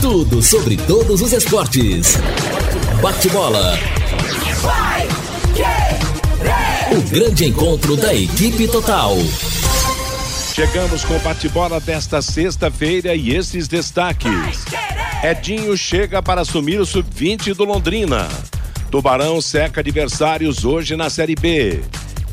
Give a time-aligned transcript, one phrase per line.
[0.00, 2.16] Tudo sobre todos os esportes.
[3.02, 3.76] Bate-bola.
[6.96, 9.16] O grande encontro da equipe total.
[10.54, 14.64] Chegamos com o bate-bola desta sexta-feira e esses destaques.
[15.20, 18.28] Edinho chega para assumir o sub-20 do Londrina.
[18.88, 21.82] Tubarão seca adversários hoje na Série B.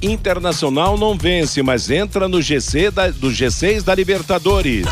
[0.01, 4.87] Internacional não vence, mas entra no GC da, do G6 da Libertadores.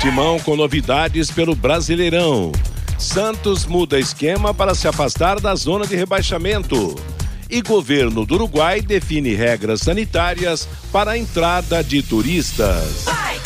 [0.00, 2.50] Timão com novidades pelo Brasileirão.
[2.98, 6.96] Santos muda esquema para se afastar da zona de rebaixamento.
[7.48, 13.04] E governo do Uruguai define regras sanitárias para a entrada de turistas.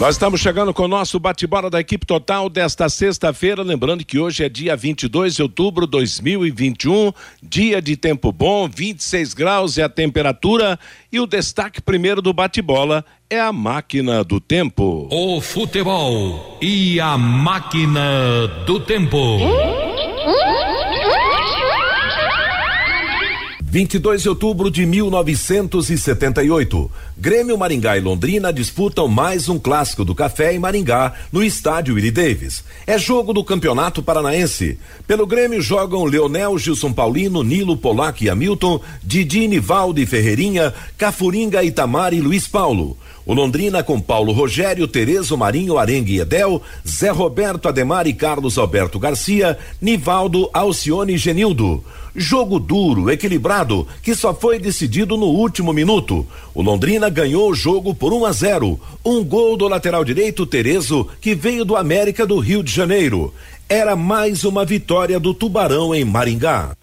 [0.00, 3.62] Nós estamos chegando com o nosso bate-bola da equipe total desta sexta-feira.
[3.62, 7.12] Lembrando que hoje é dia 22 de outubro de 2021,
[7.42, 10.78] dia de tempo bom, 26 graus é a temperatura.
[11.12, 15.06] E o destaque primeiro do bate-bola é a máquina do tempo.
[15.12, 19.18] O futebol e a máquina do tempo.
[23.70, 26.90] 22 de outubro de 1978.
[27.16, 32.10] Grêmio Maringá e Londrina disputam mais um clássico do café em Maringá, no estádio Willie
[32.10, 32.64] Davis.
[32.84, 34.76] É jogo do Campeonato Paranaense.
[35.06, 41.62] Pelo Grêmio jogam Leonel, Gilson Paulino, Nilo, Polac e Hamilton, Didi, Nivaldo e Ferreirinha, Cafuringa,
[41.62, 42.96] Itamar e Luiz Paulo.
[43.30, 48.58] O Londrina com Paulo Rogério, Terezo Marinho, Arengue e Edel, Zé Roberto Ademar e Carlos
[48.58, 51.84] Alberto Garcia, Nivaldo, Alcione e Genildo.
[52.12, 56.26] Jogo duro, equilibrado, que só foi decidido no último minuto.
[56.52, 58.80] O Londrina ganhou o jogo por 1 a 0.
[59.04, 63.32] Um gol do lateral direito Terezo, que veio do América do Rio de Janeiro.
[63.68, 66.76] Era mais uma vitória do Tubarão em Maringá.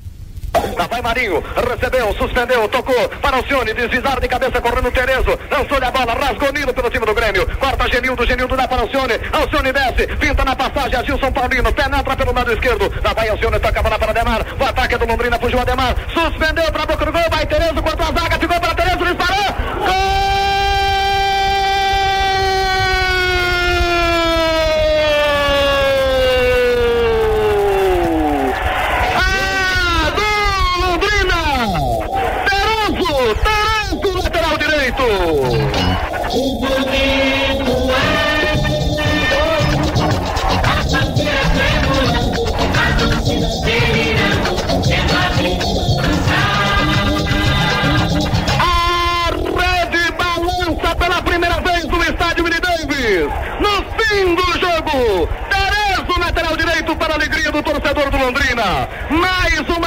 [0.78, 3.10] Lá vai Marinho, recebeu, suspendeu, tocou.
[3.22, 7.14] Para Alcione, desvisaram de cabeça, correndo Terezo, lançou-lhe a bola, rasgou Nilo pelo time do
[7.14, 12.16] Grêmio, corta Genildo, Genildo dá para Alcione, Alcione desce, pinta na passagem, Agilson Paulino, penetra
[12.16, 15.06] pelo lado esquerdo, lá vai Alcione, toca a bola para Ademar, o ataque é do
[15.06, 18.60] Londrina, fugiu Ademar, suspendeu para a boca do gol, vai Terezo, cortou a zaga, ficou
[18.60, 20.37] para Terezo, disparou, gol!
[35.00, 36.97] A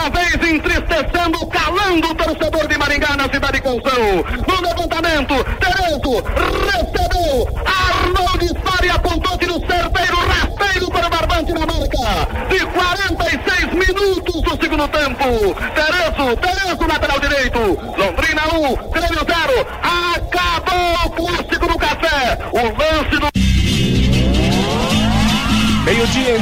[0.01, 4.25] uma vez entristecendo, calando o torcedor de Maringá na cidade Canção.
[4.49, 6.23] No levantamento, Terezo
[6.65, 12.49] recebeu, armou disparo e apontou tiro certeiro, rasteiro para o Barbante na marca.
[12.49, 15.55] De 46 minutos do segundo tempo.
[15.75, 17.59] Terezo, Terezo, lateral direito.
[17.59, 18.90] Londrina 1,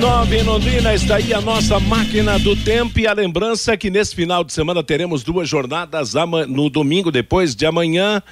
[0.01, 3.91] 9 em Londrina, está aí a nossa máquina do tempo e a lembrança é que
[3.91, 6.15] nesse final de semana teremos duas jornadas
[6.47, 8.23] no domingo depois de amanhã.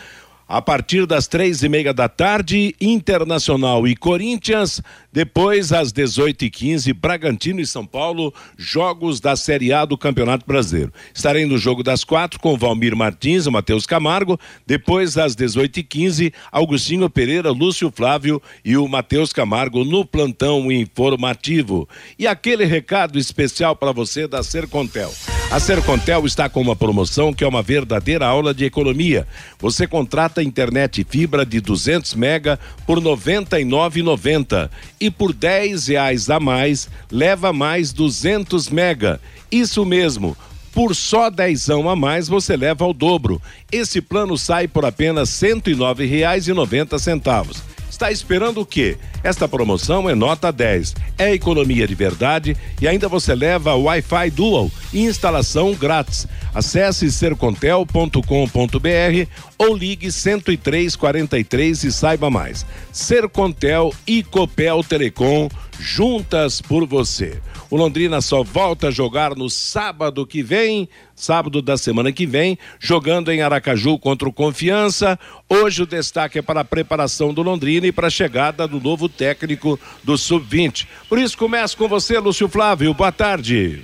[0.49, 4.81] A partir das três e meia da tarde, Internacional e Corinthians,
[5.17, 10.93] depois, às 18h15, Bragantino e São Paulo, jogos da Série A do Campeonato Brasileiro.
[11.15, 14.39] Estarei no jogo das quatro com Valmir Martins e Matheus Camargo.
[14.67, 21.89] Depois, às 18h15, Augustinho Pereira, Lúcio Flávio e o Matheus Camargo no plantão informativo.
[22.19, 25.11] E aquele recado especial para você da Sercontel.
[25.51, 29.27] A Sercontel está com uma promoção que é uma verdadeira aula de economia.
[29.61, 34.69] Você contrata internet fibra de 200 mega por R$ 99,90
[35.07, 39.21] e por 10 reais a mais leva mais 200 mega.
[39.51, 40.37] Isso mesmo.
[40.73, 43.41] Por só dezão a mais você leva ao dobro.
[43.71, 47.76] Esse plano sai por apenas R$ 109,90.
[47.97, 48.99] Está esperando o quê?
[49.25, 50.95] Esta promoção é nota 10.
[51.17, 56.27] É economia de verdade e ainda você leva Wi-Fi Dual e instalação grátis.
[56.55, 58.21] Acesse sercontel.com.br
[59.57, 62.67] ou ligue 10343 e saiba mais.
[62.93, 65.49] Sercontel e Copel Telecom
[65.81, 67.41] juntas por você.
[67.71, 72.59] O Londrina só volta a jogar no sábado que vem, sábado da semana que vem,
[72.79, 75.19] jogando em Aracaju contra o Confiança.
[75.49, 79.09] Hoje o destaque é para a preparação do Londrina e para a chegada do novo
[79.09, 80.87] técnico do Sub-20.
[81.09, 82.93] Por isso começo com você, Lúcio Flávio.
[82.93, 83.83] Boa tarde.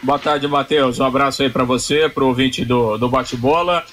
[0.00, 1.00] Boa tarde, Matheus.
[1.00, 3.84] Um abraço aí para você, para o ouvinte do, do bate-bola.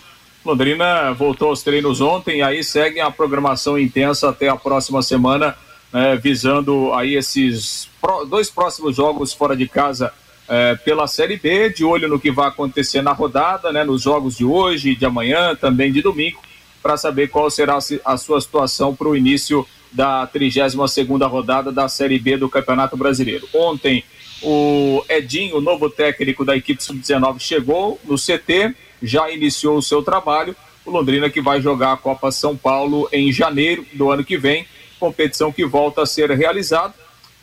[0.46, 5.58] Londrina voltou aos treinos ontem, aí segue a programação intensa até a próxima semana
[5.92, 7.90] é, visando aí esses
[8.30, 10.14] dois próximos jogos fora de casa
[10.48, 14.38] é, pela Série B, de olho no que vai acontecer na rodada, né, nos jogos
[14.38, 16.40] de hoje, de amanhã, também de domingo,
[16.82, 21.88] para saber qual será a sua situação para o início da 32 segunda rodada da
[21.88, 23.48] Série B do Campeonato Brasileiro.
[23.54, 24.04] Ontem,
[24.42, 30.04] o Edinho, o novo técnico da equipe sub-19, chegou no CT, já iniciou o seu
[30.04, 30.56] trabalho.
[30.86, 34.68] O Londrina que vai jogar a Copa São Paulo em janeiro do ano que vem
[35.00, 36.94] competição que volta a ser realizada.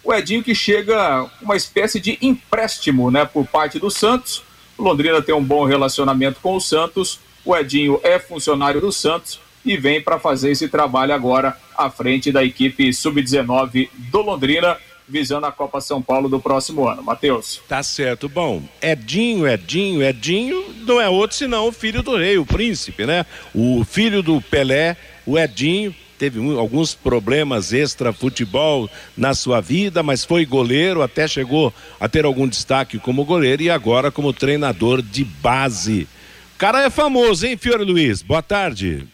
[0.05, 4.43] O Edinho que chega uma espécie de empréstimo, né, por parte do Santos.
[4.77, 7.21] O Londrina tem um bom relacionamento com o Santos.
[7.45, 12.33] O Edinho é funcionário do Santos e vem para fazer esse trabalho agora à frente
[12.33, 14.77] da equipe sub-19 do Londrina,
[15.09, 17.03] visando a Copa São Paulo do próximo ano.
[17.03, 17.61] Matheus.
[17.69, 18.29] Tá certo.
[18.29, 23.25] Bom, Edinho, Edinho, Edinho não é outro senão o filho do rei, o príncipe, né?
[23.55, 24.97] O filho do Pelé,
[25.27, 31.75] o Edinho, teve um, alguns problemas extra-futebol na sua vida, mas foi goleiro, até chegou
[31.99, 36.07] a ter algum destaque como goleiro e agora como treinador de base.
[36.55, 38.23] O cara é famoso, hein, Fiore Luiz?
[38.23, 39.05] Boa tarde.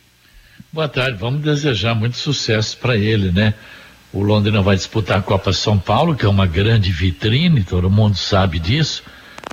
[0.71, 3.55] Boa tarde, vamos desejar muito sucesso para ele, né?
[4.13, 8.19] O Londrina vai disputar a Copa São Paulo, que é uma grande vitrine, todo mundo
[8.19, 9.03] sabe disso.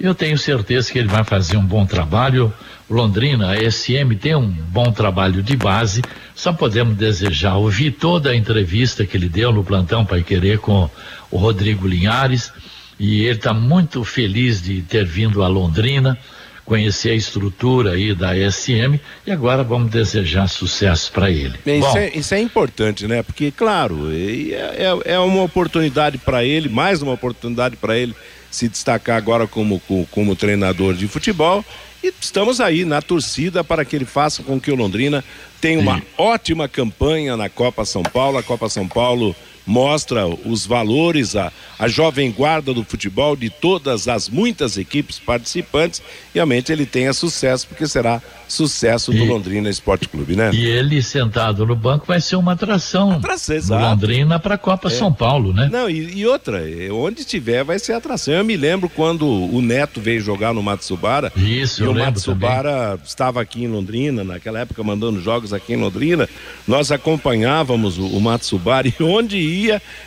[0.01, 2.53] Eu tenho certeza que ele vai fazer um bom trabalho.
[2.89, 6.01] Londrina, a SM tem um bom trabalho de base.
[6.35, 7.55] Só podemos desejar.
[7.55, 10.89] Ouvi toda a entrevista que ele deu no plantão Pai Querer com
[11.31, 12.51] o Rodrigo Linhares
[12.99, 16.17] e ele está muito feliz de ter vindo a Londrina,
[16.63, 21.55] conhecer a estrutura aí da SM e agora vamos desejar sucesso para ele.
[21.65, 23.21] Bem, isso, é, isso, é, importante, né?
[23.21, 28.15] Porque, claro, é, é, é uma oportunidade para ele, mais uma oportunidade para ele
[28.49, 31.63] se destacar agora como, como, como treinador de futebol.
[32.05, 35.23] E estamos aí na torcida para que ele faça com que o Londrina
[35.59, 36.03] tenha uma Sim.
[36.19, 38.37] ótima campanha na Copa São Paulo.
[38.37, 39.35] A Copa São Paulo
[39.65, 46.01] mostra os valores, a, a jovem guarda do futebol de todas as muitas equipes participantes.
[46.33, 50.51] Realmente ele tenha sucesso, porque será sucesso do e, Londrina Esporte Clube, né?
[50.53, 53.13] E ele sentado no banco vai ser uma atração.
[53.13, 53.83] Atração, exato.
[53.83, 54.91] Londrina para a Copa é.
[54.91, 55.69] São Paulo, né?
[55.71, 56.61] Não, e, e, outra,
[56.91, 58.33] onde estiver vai ser atração.
[58.33, 61.31] Eu me lembro quando o Neto veio jogar no Matsubara.
[61.35, 63.05] Isso, e o Matsubara também.
[63.05, 66.29] estava aqui em Londrina, naquela época mandando jogos aqui em Londrina.
[66.67, 69.54] Nós acompanhávamos o, o Matsubara e onde ia,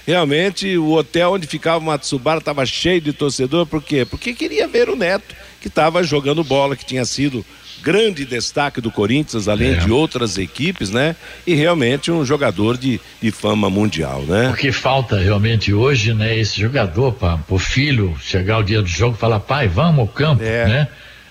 [0.06, 3.66] realmente o hotel onde ficava o Matsubara estava cheio de torcedor.
[3.66, 4.04] Por quê?
[4.04, 7.44] Porque queria ver o Neto, que estava jogando bola, que tinha sido
[7.82, 9.74] grande destaque do Corinthians, além é.
[9.74, 11.14] de outras equipes, né?
[11.46, 14.50] E realmente um jogador de, de fama mundial, né?
[14.50, 16.36] O que falta realmente hoje, né?
[16.36, 20.08] Esse jogador, para o filho chegar o dia do jogo e falar, pai, vamos ao
[20.08, 20.66] campo, é.
[20.66, 20.88] né?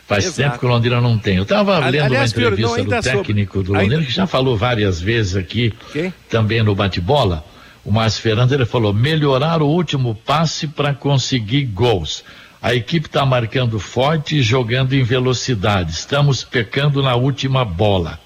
[0.08, 0.42] Faz Exato.
[0.42, 1.36] tempo que o Londrina não tem.
[1.36, 3.68] Eu estava lendo Aliás, uma entrevista do técnico sobre...
[3.68, 4.06] do Londrina, ainda...
[4.06, 6.14] que já falou várias vezes aqui, Quem?
[6.30, 7.44] também no bate-bola.
[7.88, 12.22] O Márcio Fernandes, ele falou, melhorar o último passe para conseguir gols.
[12.62, 15.92] A equipe está marcando forte e jogando em velocidade.
[15.92, 18.20] Estamos pecando na última bola.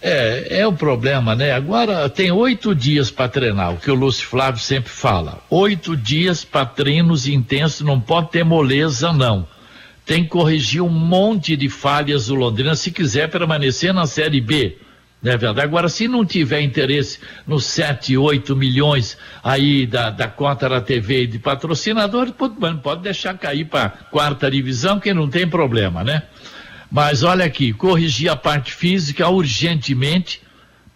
[0.00, 1.52] É, é o problema, né?
[1.52, 5.42] Agora tem oito dias para treinar, o que o Lúcio Flávio sempre fala.
[5.50, 9.46] Oito dias para treinos intensos, não pode ter moleza, não.
[10.06, 14.78] Tem que corrigir um monte de falhas do Londrina se quiser permanecer na Série B.
[15.22, 15.64] Não é verdade?
[15.64, 21.22] Agora, se não tiver interesse nos 7, 8 milhões aí da, da cota da TV
[21.22, 26.24] e de patrocinador, pode, pode deixar cair para quarta divisão, que não tem problema, né?
[26.90, 30.42] Mas olha aqui, corrigir a parte física urgentemente,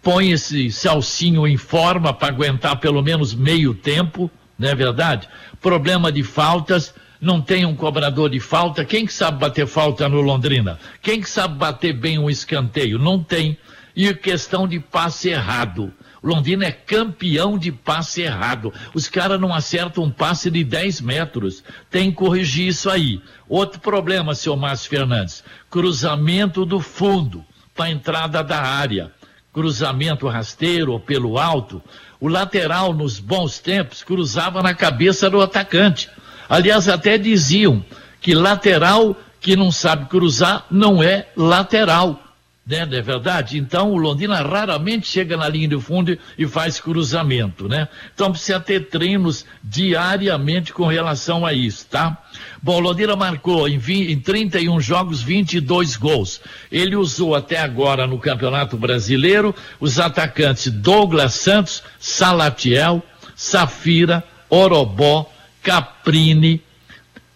[0.02, 4.28] põe esse salsinho em forma para aguentar pelo menos meio tempo,
[4.58, 5.28] não é verdade?
[5.60, 8.84] Problema de faltas, não tem um cobrador de falta.
[8.84, 10.78] Quem que sabe bater falta no Londrina?
[11.00, 12.98] Quem que sabe bater bem um escanteio?
[12.98, 13.56] Não tem
[13.96, 15.90] e questão de passe errado.
[16.22, 18.72] Londrina é campeão de passe errado.
[18.92, 21.64] Os caras não acertam um passe de 10 metros.
[21.90, 23.22] Tem que corrigir isso aí.
[23.48, 29.10] Outro problema, seu Márcio Fernandes: cruzamento do fundo para a entrada da área.
[29.52, 31.82] cruzamento rasteiro ou pelo alto,
[32.20, 36.10] o lateral, nos bons tempos, cruzava na cabeça do atacante.
[36.46, 37.82] Aliás, até diziam
[38.20, 42.25] que lateral que não sabe cruzar não é lateral
[42.66, 42.84] né?
[42.84, 43.56] Não é verdade?
[43.56, 47.86] Então o Londrina raramente chega na linha de fundo e faz cruzamento, né?
[48.12, 52.18] Então precisa ter treinos diariamente com relação a isso, tá?
[52.60, 56.40] Bom, o Londrina marcou em, 20, em 31 jogos 22 gols.
[56.70, 63.00] Ele usou até agora no Campeonato Brasileiro os atacantes Douglas Santos, Salatiel,
[63.36, 65.30] Safira, Orobó,
[65.62, 66.60] Caprini,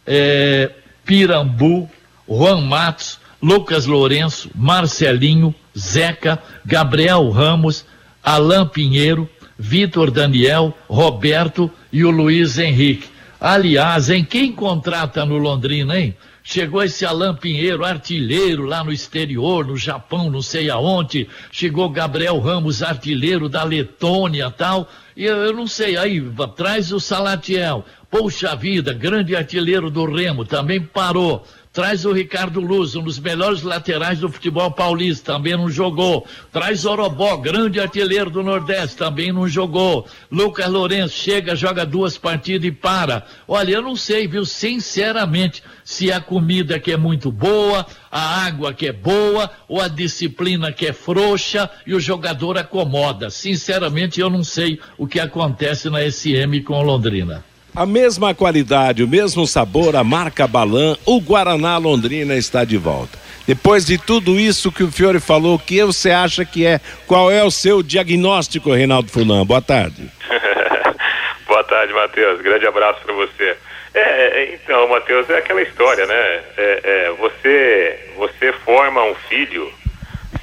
[0.04, 0.70] eh,
[1.04, 1.88] Pirambu,
[2.28, 7.84] Juan Matos, Lucas Lourenço, Marcelinho, Zeca, Gabriel Ramos,
[8.22, 9.28] Alain Pinheiro,
[9.58, 13.08] Vitor Daniel, Roberto e o Luiz Henrique.
[13.40, 16.14] Aliás, em quem contrata no Londrina, hein?
[16.42, 21.28] Chegou esse Alain Pinheiro, artilheiro lá no exterior, no Japão, não sei aonde.
[21.52, 24.88] Chegou Gabriel Ramos, artilheiro da Letônia tal.
[25.16, 26.22] E eu, eu não sei, aí
[26.56, 27.84] traz o Salatiel.
[28.10, 31.46] Poxa vida, grande artilheiro do Remo, também parou.
[31.72, 36.26] Traz o Ricardo Luz, um dos melhores laterais do futebol paulista, também não jogou.
[36.50, 40.04] Traz Orobó, grande artilheiro do Nordeste, também não jogou.
[40.32, 43.24] Lucas Lourenço chega, joga duas partidas e para.
[43.46, 48.74] Olha, eu não sei, viu, sinceramente, se a comida que é muito boa, a água
[48.74, 53.30] que é boa, ou a disciplina que é frouxa e o jogador acomoda.
[53.30, 57.44] Sinceramente, eu não sei o que acontece na SM com Londrina.
[57.74, 63.16] A mesma qualidade, o mesmo sabor, a marca Balan, o Guaraná Londrina está de volta.
[63.46, 66.80] Depois de tudo isso que o Fiore falou, o que você acha que é?
[67.06, 69.46] Qual é o seu diagnóstico, Reinaldo Fulan?
[69.46, 70.10] Boa tarde.
[71.46, 72.40] Boa tarde, Matheus.
[72.40, 73.56] Grande abraço para você.
[73.94, 76.14] É, é, então, Matheus, é aquela história, né?
[76.14, 79.72] É, é, você, você forma um filho.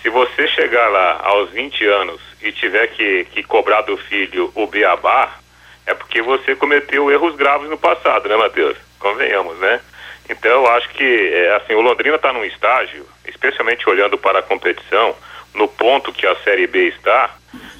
[0.02, 4.68] Se você chegar lá aos 20 anos e tiver que, que cobrar do filho o
[4.68, 5.40] beabá,
[5.88, 8.78] é porque você cometeu erros graves no passado, né, Matheus?
[9.00, 9.80] Convenhamos, né?
[10.30, 14.44] Então, eu acho que, é, assim, o Londrina está num estágio, especialmente olhando para a
[14.44, 15.16] competição,
[15.54, 17.34] no ponto que a Série B está,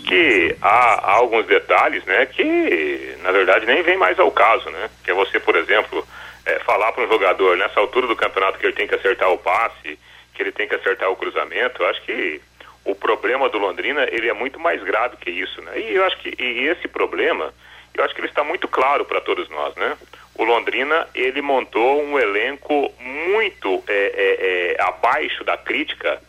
[0.08, 4.90] que há, há alguns detalhes, né, que, na verdade, nem vem mais ao caso, né?
[5.04, 6.08] Que é você, por exemplo,
[6.46, 9.38] é, falar para um jogador nessa altura do campeonato que ele tem que acertar o
[9.38, 10.00] passe,
[10.34, 12.40] que ele tem que acertar o cruzamento, eu acho que
[12.86, 15.78] o problema do Londrina, ele é muito mais grave que isso, né?
[15.78, 17.54] E eu acho que e esse problema
[17.98, 19.98] eu acho que ele está muito claro para todos nós, né?
[20.36, 26.22] O Londrina, ele montou um elenco muito é, é, é, abaixo da crítica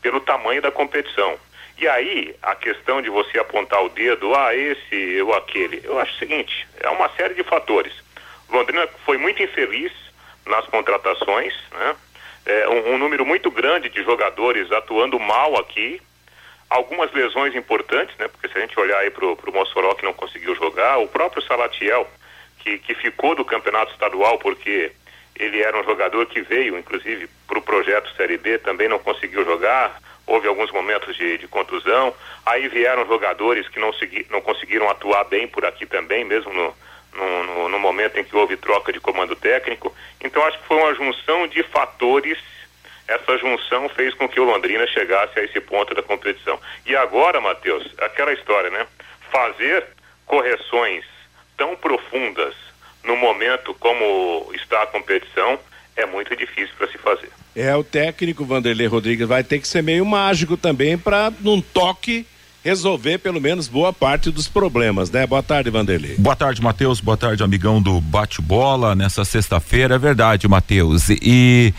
[0.00, 1.38] pelo tamanho da competição.
[1.78, 6.14] E aí, a questão de você apontar o dedo, ah, esse ou aquele, eu acho
[6.14, 7.92] o seguinte, é uma série de fatores.
[8.48, 9.92] O Londrina foi muito infeliz
[10.46, 11.96] nas contratações, né?
[12.44, 16.00] É, um, um número muito grande de jogadores atuando mal aqui,
[16.76, 18.28] algumas lesões importantes, né?
[18.28, 21.42] Porque se a gente olhar aí pro, pro Mossoró que não conseguiu jogar, o próprio
[21.42, 22.08] Salatiel,
[22.58, 24.92] que, que ficou do campeonato estadual porque
[25.36, 29.44] ele era um jogador que veio, inclusive, para o projeto Série B, também não conseguiu
[29.44, 32.14] jogar, houve alguns momentos de, de contusão,
[32.46, 36.74] aí vieram jogadores que não, segui, não conseguiram atuar bem por aqui também, mesmo no,
[37.14, 39.94] no, no momento em que houve troca de comando técnico.
[40.20, 42.38] Então acho que foi uma junção de fatores
[43.08, 46.58] essa junção fez com que o Londrina chegasse a esse ponto da competição.
[46.86, 48.86] E agora, Matheus, aquela história, né?
[49.30, 49.86] Fazer
[50.26, 51.04] correções
[51.56, 52.54] tão profundas
[53.04, 55.58] no momento como está a competição
[55.96, 57.30] é muito difícil para se fazer.
[57.54, 62.26] É, o técnico Vanderlei Rodrigues vai ter que ser meio mágico também para num toque
[62.64, 65.26] resolver pelo menos boa parte dos problemas, né?
[65.26, 66.14] Boa tarde, Vanderlei.
[66.16, 67.00] Boa tarde, Matheus.
[67.00, 69.96] Boa tarde, amigão do bate-bola nessa sexta-feira.
[69.96, 71.08] É verdade, Matheus.
[71.10, 71.74] E,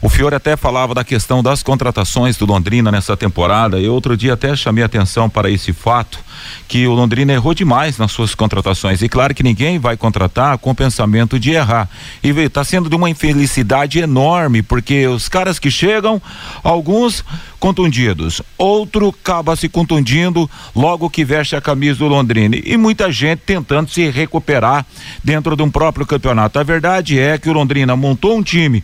[0.00, 3.80] o Fiore até falava da questão das contratações do Londrina nessa temporada.
[3.80, 6.20] E outro dia até chamei atenção para esse fato
[6.68, 9.02] que o Londrina errou demais nas suas contratações.
[9.02, 11.88] E claro que ninguém vai contratar com o pensamento de errar.
[12.22, 16.22] E está sendo de uma infelicidade enorme, porque os caras que chegam,
[16.62, 17.24] alguns
[17.58, 23.40] contundidos, outro acaba se contundindo logo que veste a camisa do Londrina e muita gente
[23.44, 24.86] tentando se recuperar
[25.22, 26.58] dentro de um próprio campeonato.
[26.58, 28.82] A verdade é que o Londrina montou um time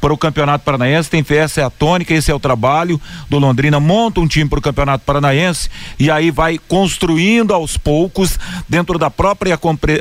[0.00, 3.78] para o Campeonato Paranaense, tem essa é a tônica, esse é o trabalho do Londrina,
[3.78, 8.38] monta um time para o Campeonato Paranaense e aí vai construindo aos poucos,
[8.68, 9.58] dentro da própria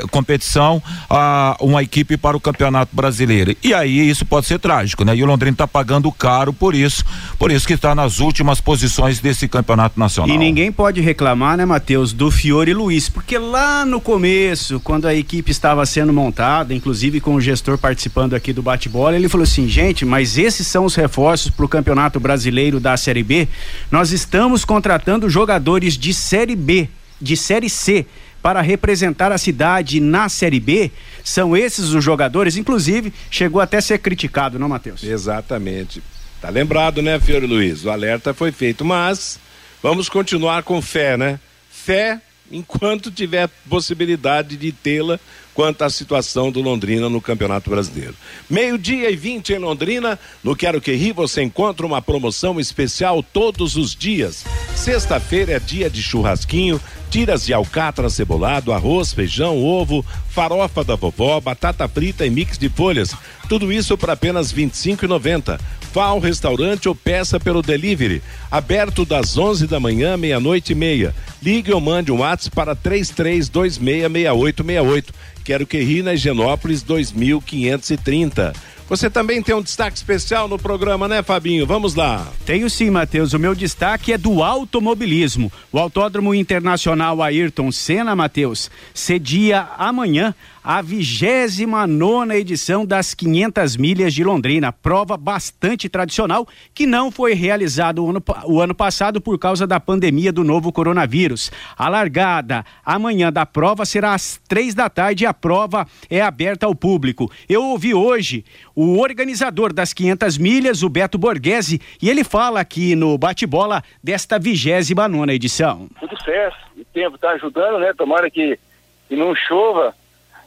[0.10, 3.56] competição, a, uma equipe para o Campeonato Brasileiro.
[3.63, 5.15] E aí isso pode ser trágico, né?
[5.15, 7.03] E o Londrina está pagando caro por isso,
[7.38, 10.34] por isso que está nas últimas posições desse Campeonato Nacional.
[10.34, 15.13] E ninguém pode reclamar, né, Matheus, do Fiore Luiz, porque lá no começo, quando a
[15.13, 19.68] equipe estava sendo montada, inclusive com o gestor participando aqui do bate-bola, ele falou assim,
[19.68, 23.48] gente, infelizmente, mas esses são os reforços para o Campeonato Brasileiro da Série B.
[23.91, 26.88] Nós estamos contratando jogadores de Série B,
[27.22, 28.05] de Série C
[28.41, 30.91] para representar a cidade na Série B.
[31.24, 35.03] São esses os jogadores, inclusive, chegou até a ser criticado, não, Matheus?
[35.03, 36.01] Exatamente.
[36.41, 37.84] Tá lembrado, né, Fiore Luiz?
[37.84, 39.39] O alerta foi feito, mas
[39.84, 41.39] vamos continuar com fé, né?
[41.69, 45.19] Fé enquanto tiver possibilidade de tê-la
[45.53, 48.15] quanto à situação do Londrina no Campeonato Brasileiro.
[48.50, 53.75] Meio-dia e 20 em Londrina, no Quero Que Ri você encontra uma promoção especial todos
[53.75, 54.46] os dias.
[54.75, 56.79] Sexta-feira é dia de churrasquinho,
[57.10, 62.70] tiras de alcatra cebolado, arroz, feijão, ovo, farofa da vovó, batata frita e mix de
[62.70, 63.13] folhas.
[63.48, 65.60] Tudo isso por apenas R$ 25,90.
[65.96, 68.22] Ao restaurante ou peça pelo delivery.
[68.50, 71.13] Aberto das 11 da manhã, meia-noite e meia.
[71.41, 75.05] Ligue ou mande um WhatsApp para 33266868.
[75.43, 78.53] Quero que ri na Higienópolis 2530.
[78.89, 81.63] Você também tem um destaque especial no programa, né, Fabinho?
[81.63, 82.27] Vamos lá.
[82.43, 83.34] Tenho sim, Matheus.
[83.34, 85.51] O meu destaque é do automobilismo.
[85.72, 94.13] O Autódromo Internacional Ayrton Senna, Matheus, cedia amanhã a 29 nona edição das 500 milhas
[94.13, 99.37] de Londrina, prova bastante tradicional que não foi realizada o ano, o ano passado por
[99.39, 101.51] causa da pandemia do novo coronavírus.
[101.77, 106.65] A largada amanhã da prova será às três da tarde e a prova é aberta
[106.65, 107.31] ao público.
[107.47, 108.43] Eu ouvi hoje
[108.75, 114.37] o organizador das 500 milhas, o Beto Borghese, e ele fala aqui no bate-bola desta
[114.37, 115.87] 29 nona edição.
[115.99, 117.93] Tudo certo, o tempo está ajudando, né?
[117.93, 118.59] Tomara que,
[119.07, 119.95] que não chova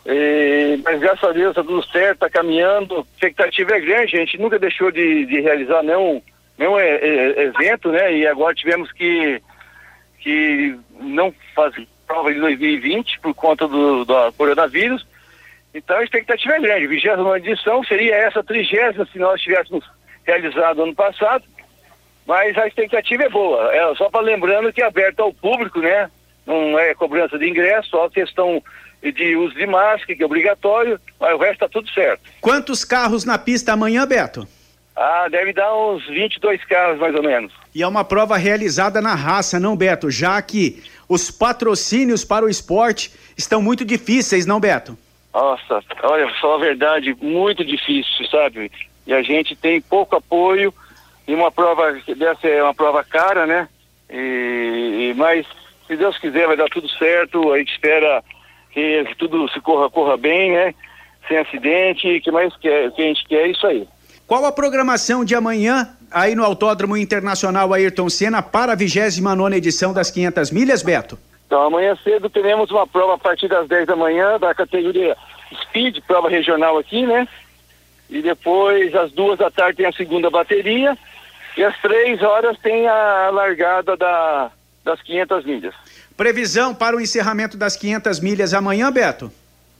[0.04, 2.98] e, mas graças a Deus está tudo certo, está caminhando.
[2.98, 6.20] A expectativa é grande, a gente nunca deixou de, de realizar nenhum,
[6.58, 8.16] nenhum é, é, evento, né?
[8.16, 9.40] E agora tivemos que,
[10.18, 15.06] que não fazer prova de 2020 por conta do, do coronavírus.
[15.72, 16.86] Então a expectativa é grande.
[16.86, 19.88] 29 edição seria essa trigésima se nós tivéssemos
[20.24, 21.44] realizado ano passado.
[22.26, 23.74] Mas a expectativa é boa.
[23.74, 26.10] É só para lembrando que é aberto ao público, né?
[26.44, 28.62] Não é cobrança de ingresso, só questão
[29.10, 32.22] de uso de máscara, que é obrigatório, mas o resto está tudo certo.
[32.40, 34.46] Quantos carros na pista amanhã, Beto?
[34.94, 37.52] Ah, deve dar uns 22 carros mais ou menos.
[37.74, 40.10] E é uma prova realizada na raça, não, Beto?
[40.10, 44.96] Já que os patrocínios para o esporte estão muito difíceis, não, Beto?
[45.32, 48.70] Nossa, olha, só a verdade, muito difícil, sabe?
[49.06, 50.72] E a gente tem pouco apoio
[51.26, 53.68] e uma prova dessa é uma prova cara, né?
[54.10, 55.46] E, mas
[55.86, 58.22] se Deus quiser vai dar tudo certo, a gente espera
[58.72, 60.74] que tudo se corra, corra bem, né?
[61.28, 63.86] Sem acidente, que mais quer, que a gente quer é isso aí.
[64.26, 69.92] Qual a programação de amanhã aí no Autódromo Internacional Ayrton Senna para a 29 edição
[69.92, 71.18] das 500 milhas, Beto?
[71.46, 75.16] Então, amanhã cedo teremos uma prova a partir das 10 da manhã da categoria
[75.62, 77.28] Speed, prova regional aqui, né?
[78.08, 80.96] E depois, às duas da tarde, tem a segunda bateria.
[81.56, 84.50] E às três horas tem a largada da,
[84.84, 85.74] das 500 milhas.
[86.16, 89.30] Previsão para o encerramento das 500 milhas amanhã, Beto?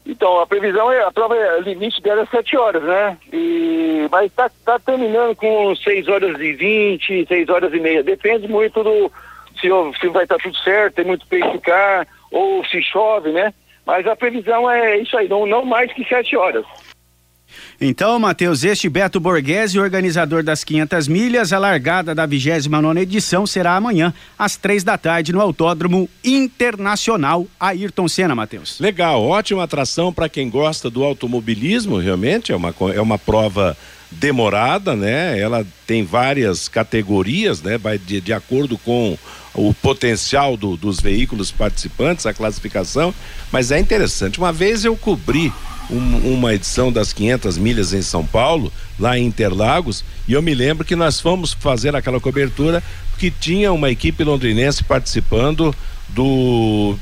[0.05, 3.17] Então, a previsão é, a prova, é, limite dela é 7 horas, né?
[3.33, 8.03] E, mas está tá terminando com 6 horas e 20, 6 horas e meia.
[8.03, 9.13] Depende muito do
[9.61, 9.69] se,
[10.01, 13.55] se vai estar tá tudo certo, tem muito peixe ficar, ou se chove, né?
[13.87, 16.65] Mas a previsão é isso aí, não, não mais que 7 horas.
[17.81, 23.77] Então, Matheus, este Beto Borghese, organizador das 500 milhas, a largada da 29 edição será
[23.77, 28.79] amanhã, às três da tarde, no Autódromo Internacional Ayrton Senna, Matheus.
[28.81, 33.77] Legal, ótima atração para quem gosta do automobilismo, realmente, é uma, é uma prova
[34.11, 35.39] demorada, né?
[35.39, 37.79] Ela tem várias categorias, né?
[37.79, 39.17] Vai de, de acordo com
[39.55, 43.15] o potencial do, dos veículos participantes, a classificação,
[43.51, 44.39] mas é interessante.
[44.39, 45.53] Uma vez eu cobri
[45.91, 50.55] um, uma edição das 500 milhas em São Paulo, lá em Interlagos, e eu me
[50.55, 52.83] lembro que nós fomos fazer aquela cobertura
[53.19, 55.75] que tinha uma equipe londrinense participando
[56.09, 56.97] do,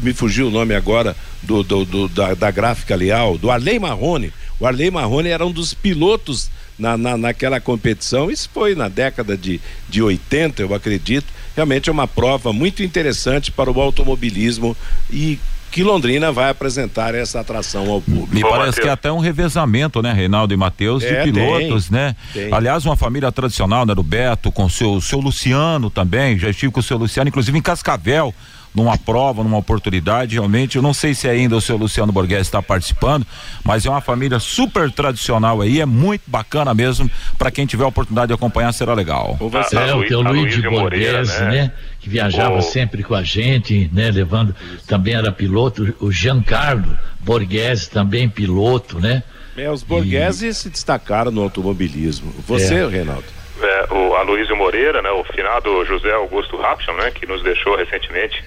[0.00, 4.32] me fugiu o nome agora do, do, do da, da, gráfica Leal, do Arley Marrone.
[4.58, 8.30] O Arley Marrone era um dos pilotos na, na, naquela competição.
[8.30, 11.26] Isso foi na década de, de 80, eu acredito.
[11.54, 14.76] Realmente é uma prova muito interessante para o automobilismo
[15.10, 15.38] e
[15.72, 18.34] que Londrina vai apresentar essa atração ao público.
[18.34, 21.98] Me parece que é até um revezamento, né, Reinaldo e Matheus, é, de pilotos, tem,
[21.98, 22.16] né?
[22.32, 22.52] Tem.
[22.52, 26.80] Aliás, uma família tradicional, né, do Beto, com seu seu Luciano também, já estive com
[26.80, 28.34] o seu Luciano, inclusive em Cascavel
[28.74, 32.62] numa prova, numa oportunidade, realmente, eu não sei se ainda o seu Luciano Borges está
[32.62, 33.26] participando,
[33.64, 37.88] mas é uma família super tradicional aí, é muito bacana mesmo, para quem tiver a
[37.88, 39.36] oportunidade de acompanhar, será legal.
[39.38, 41.50] Você, é, o teu Luiz Borges, né?
[41.50, 41.72] né?
[42.00, 42.62] Que viajava oh.
[42.62, 44.10] sempre com a gente, né?
[44.10, 44.54] Levando,
[44.86, 49.22] também era piloto, o Giancarlo Borges também piloto, né?
[49.56, 50.54] É, os Borghese e...
[50.54, 52.32] se destacaram no automobilismo.
[52.46, 52.86] Você, é.
[52.86, 53.24] Reinaldo?
[53.60, 58.42] É, o Aloysio Moreira, né, o finado José Augusto Rapson, né, que nos deixou recentemente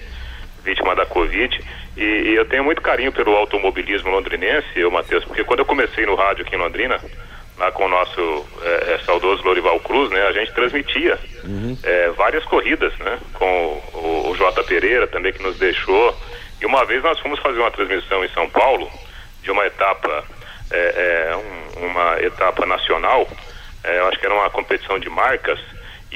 [0.66, 1.58] vítima da Covid.
[1.96, 6.04] E, e, eu tenho muito carinho pelo automobilismo londrinense, eu, Matheus, porque quando eu comecei
[6.04, 7.00] no rádio aqui em Londrina,
[7.56, 11.78] lá com o nosso é, é, saudoso Lorival Cruz, né, a gente transmitia uhum.
[11.82, 14.62] é, várias corridas, né, com o, o J.
[14.64, 16.14] Pereira também que nos deixou.
[16.60, 18.90] E uma vez nós fomos fazer uma transmissão em São Paulo
[19.42, 20.24] de uma etapa,
[20.70, 23.26] é, é, um, uma etapa nacional,
[23.84, 25.60] é, eu acho que era uma competição de marcas,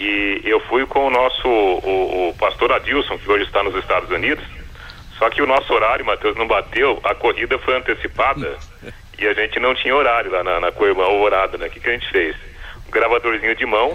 [0.00, 4.10] e eu fui com o nosso, o, o pastor Adilson, que hoje está nos Estados
[4.10, 4.44] Unidos,
[5.18, 8.56] só que o nosso horário, Matheus, não bateu, a corrida foi antecipada
[9.18, 11.66] e a gente não tinha horário lá na, na Coirmã Horada, né?
[11.66, 12.34] O que, que a gente fez?
[12.88, 13.94] Um gravadorzinho de mão,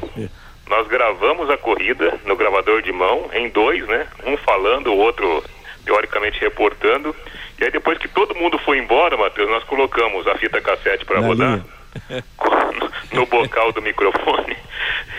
[0.68, 4.08] nós gravamos a corrida no gravador de mão, em dois, né?
[4.26, 5.44] Um falando, o outro
[5.84, 7.16] teoricamente reportando.
[7.60, 11.20] E aí depois que todo mundo foi embora, Matheus, nós colocamos a fita cassete para
[11.20, 11.62] rodar
[13.16, 14.56] no bocal do microfone,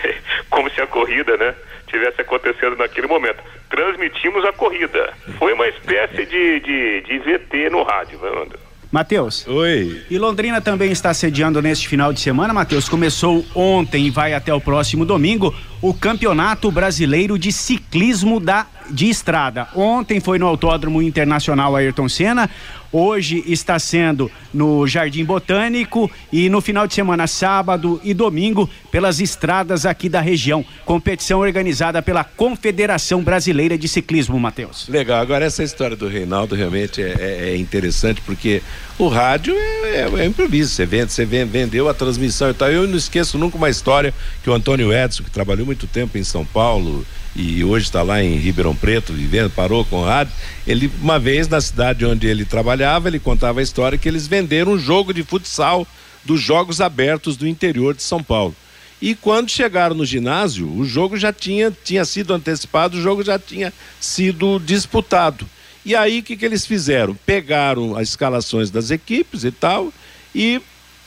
[0.49, 1.55] como se a corrida, né,
[1.87, 3.43] tivesse acontecendo naquele momento.
[3.69, 5.13] Transmitimos a corrida.
[5.37, 8.67] Foi uma espécie de, de, de VT no rádio, Fernando.
[8.91, 9.45] Matheus.
[9.47, 10.01] Oi.
[10.09, 12.87] E Londrina também está sediando neste final de semana, Matheus.
[12.87, 19.09] Começou ontem e vai até o próximo domingo o Campeonato Brasileiro de Ciclismo da de
[19.09, 19.67] Estrada.
[19.75, 22.49] Ontem foi no Autódromo Internacional Ayrton Senna,
[22.91, 29.19] hoje está sendo no Jardim Botânico e no final de semana, sábado e domingo, pelas
[29.19, 30.65] estradas aqui da região.
[30.85, 34.87] Competição organizada pela Confederação Brasileira de Ciclismo, Matheus.
[34.87, 38.61] Legal, agora essa história do Reinaldo realmente é, é, é interessante porque
[38.97, 42.69] o rádio é, é, é improviso, você vende, você vende, vendeu a transmissão e tal.
[42.71, 46.23] Eu não esqueço nunca uma história que o Antônio Edson, que trabalhou muito tempo em
[46.23, 47.05] São Paulo
[47.37, 50.33] e hoje está lá em Ribeirão Preto vivendo, parou com o rádio.
[50.65, 54.71] Ele, uma vez na cidade onde ele trabalhava, ele contava a história que eles venderam
[54.71, 55.87] um jogo de futsal
[56.25, 58.55] dos Jogos Abertos do interior de São Paulo.
[58.99, 63.37] E quando chegaram no ginásio, o jogo já tinha, tinha sido antecipado, o jogo já
[63.37, 65.47] tinha sido disputado.
[65.85, 67.15] E aí o que, que eles fizeram?
[67.23, 69.93] Pegaram as escalações das equipes e tal
[70.33, 70.59] e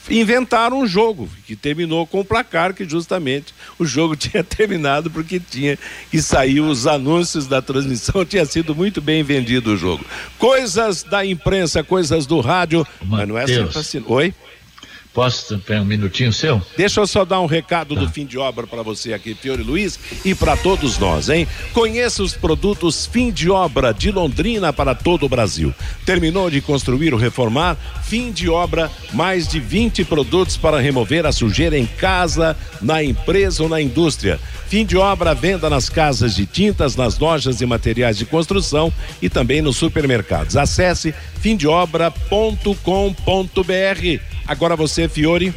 [0.09, 5.41] inventaram um jogo que terminou com o placar que justamente o jogo tinha terminado porque
[5.41, 5.79] tinha
[6.11, 8.25] que sair os anúncios da transmissão.
[8.25, 10.05] Tinha sido muito bem vendido o jogo.
[10.39, 13.09] Coisas da imprensa coisas do rádio Mateus.
[13.09, 14.03] mas não é sempre assim.
[14.07, 14.35] Oi
[15.13, 16.63] Posso ter um minutinho seu?
[16.77, 18.01] Deixa eu só dar um recado tá.
[18.01, 21.49] do fim de obra para você aqui, Fiore Luiz, e para todos nós, hein?
[21.73, 25.75] Conheça os produtos fim de obra de Londrina para todo o Brasil.
[26.07, 27.77] Terminou de construir ou reformar?
[28.05, 33.65] Fim de obra, mais de 20 produtos para remover a sujeira em casa, na empresa
[33.65, 34.39] ou na indústria.
[34.69, 39.29] Fim de obra, venda nas casas de tintas, nas lojas e materiais de construção e
[39.29, 40.57] também nos supermercados.
[40.57, 44.40] Acesse fimdeobra.com.br.
[44.51, 45.55] Agora você, Fiore.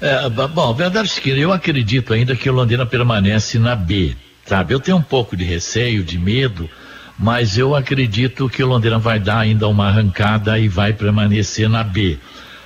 [0.00, 4.14] É, bom, verdade é eu acredito ainda que o Londrina permanece na B,
[4.46, 4.72] sabe?
[4.72, 6.70] Eu tenho um pouco de receio, de medo,
[7.18, 11.82] mas eu acredito que o Londrina vai dar ainda uma arrancada e vai permanecer na
[11.82, 12.18] B.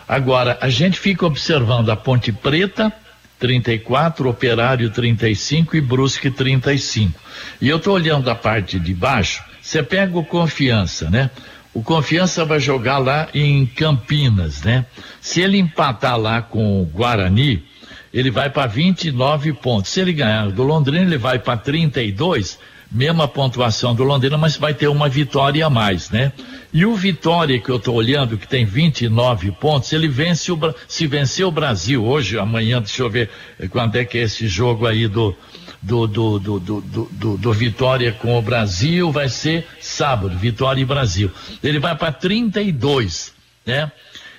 [0.07, 2.93] Agora, a gente fica observando a Ponte Preta,
[3.39, 7.19] 34, Operário 35 e Brusque 35.
[7.59, 11.31] E eu estou olhando a parte de baixo, você pega o Confiança, né?
[11.75, 14.87] O Confiança vai jogar lá em Campinas, né?
[15.21, 17.65] Se ele empatar lá com o Guarani,
[18.13, 19.91] ele vai para 29 pontos.
[19.91, 24.73] Se ele ganhar do Londrina, ele vai para 32, mesma pontuação do Londrina, mas vai
[24.73, 26.33] ter uma vitória a mais, né?
[26.73, 31.09] E o Vitória que eu estou olhando, que tem 29 pontos, ele vence o se
[31.09, 33.31] vencer o Brasil hoje, amanhã, deixa eu ver
[33.71, 35.37] quando é que é esse jogo aí do
[35.85, 41.31] do, do, do, do, do, Vitória com o Brasil vai ser sábado, Vitória e Brasil.
[41.63, 43.35] Ele vai para 32,
[43.67, 43.93] né?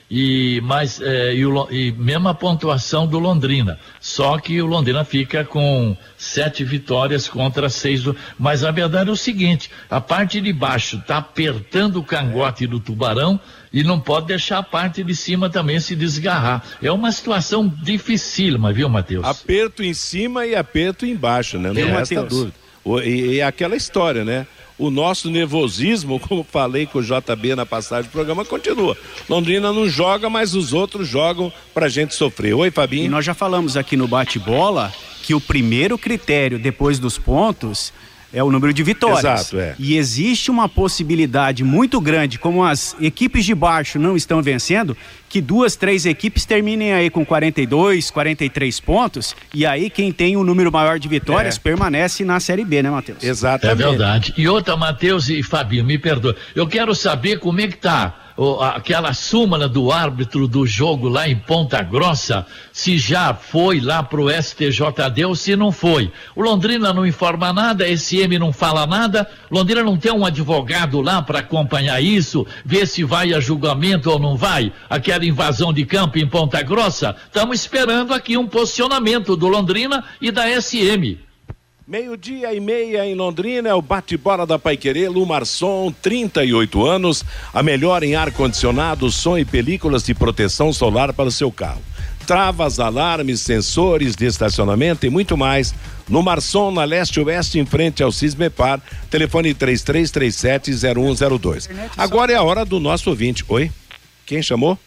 [0.10, 3.80] E, mais, é, e, o, e mesma pontuação do Londrina.
[4.00, 8.04] Só que o Londrina fica com sete vitórias contra seis.
[8.04, 12.68] Do, mas a verdade é o seguinte: a parte de baixo está apertando o cangote
[12.68, 13.40] do tubarão
[13.76, 16.64] e não pode deixar a parte de cima também se desgarrar.
[16.82, 19.26] É uma situação dificílima, viu, Matheus?
[19.26, 21.74] Aperto em cima e aperto embaixo, né?
[21.74, 22.54] Não é, resta dúvida.
[23.04, 24.48] E, e aquela história, né?
[24.78, 28.98] o nosso nervosismo, como falei com o JB na passagem do programa, continua.
[29.30, 32.54] Londrina não joga, mas os outros jogam pra gente sofrer.
[32.54, 33.06] Oi, Fabinho.
[33.06, 37.92] E nós já falamos aqui no bate-bola que o primeiro critério depois dos pontos
[38.36, 39.20] é o número de vitórias.
[39.20, 39.76] Exato, é.
[39.80, 44.96] E existe uma possibilidade muito grande, como as equipes de baixo não estão vencendo,
[45.30, 50.42] que duas, três equipes terminem aí com 42, 43 pontos, e aí quem tem o
[50.42, 51.60] um número maior de vitórias é.
[51.60, 53.24] permanece na Série B, né, Matheus?
[53.24, 53.82] Exatamente.
[53.82, 54.34] É verdade.
[54.38, 56.36] E outra, Matheus e Fabinho, me perdoe.
[56.54, 58.25] Eu quero saber como é que tá
[58.62, 64.30] aquela súmula do árbitro do jogo lá em Ponta Grossa, se já foi lá pro
[64.30, 66.12] STJD ou se não foi.
[66.36, 71.22] O Londrina não informa nada, SM não fala nada, Londrina não tem um advogado lá
[71.22, 76.20] para acompanhar isso, ver se vai a julgamento ou não vai, aquela invasão de campo
[76.20, 77.16] em Ponta Grossa.
[77.26, 81.25] Estamos esperando aqui um posicionamento do Londrina e da SM.
[81.88, 88.02] Meio-dia e meia em Londrina, é o bate-bola da Paiquerê, Lumarson, 38 anos, a melhor
[88.02, 91.84] em ar-condicionado, som e películas de proteção solar para o seu carro.
[92.26, 95.76] Travas, alarmes, sensores de estacionamento e muito mais.
[96.10, 101.70] No Marson, na leste-oeste, em frente ao Cismepar, telefone 33370102.
[101.96, 103.46] Agora é a hora do nosso ouvinte.
[103.48, 103.72] Oi?
[104.26, 104.80] Quem chamou?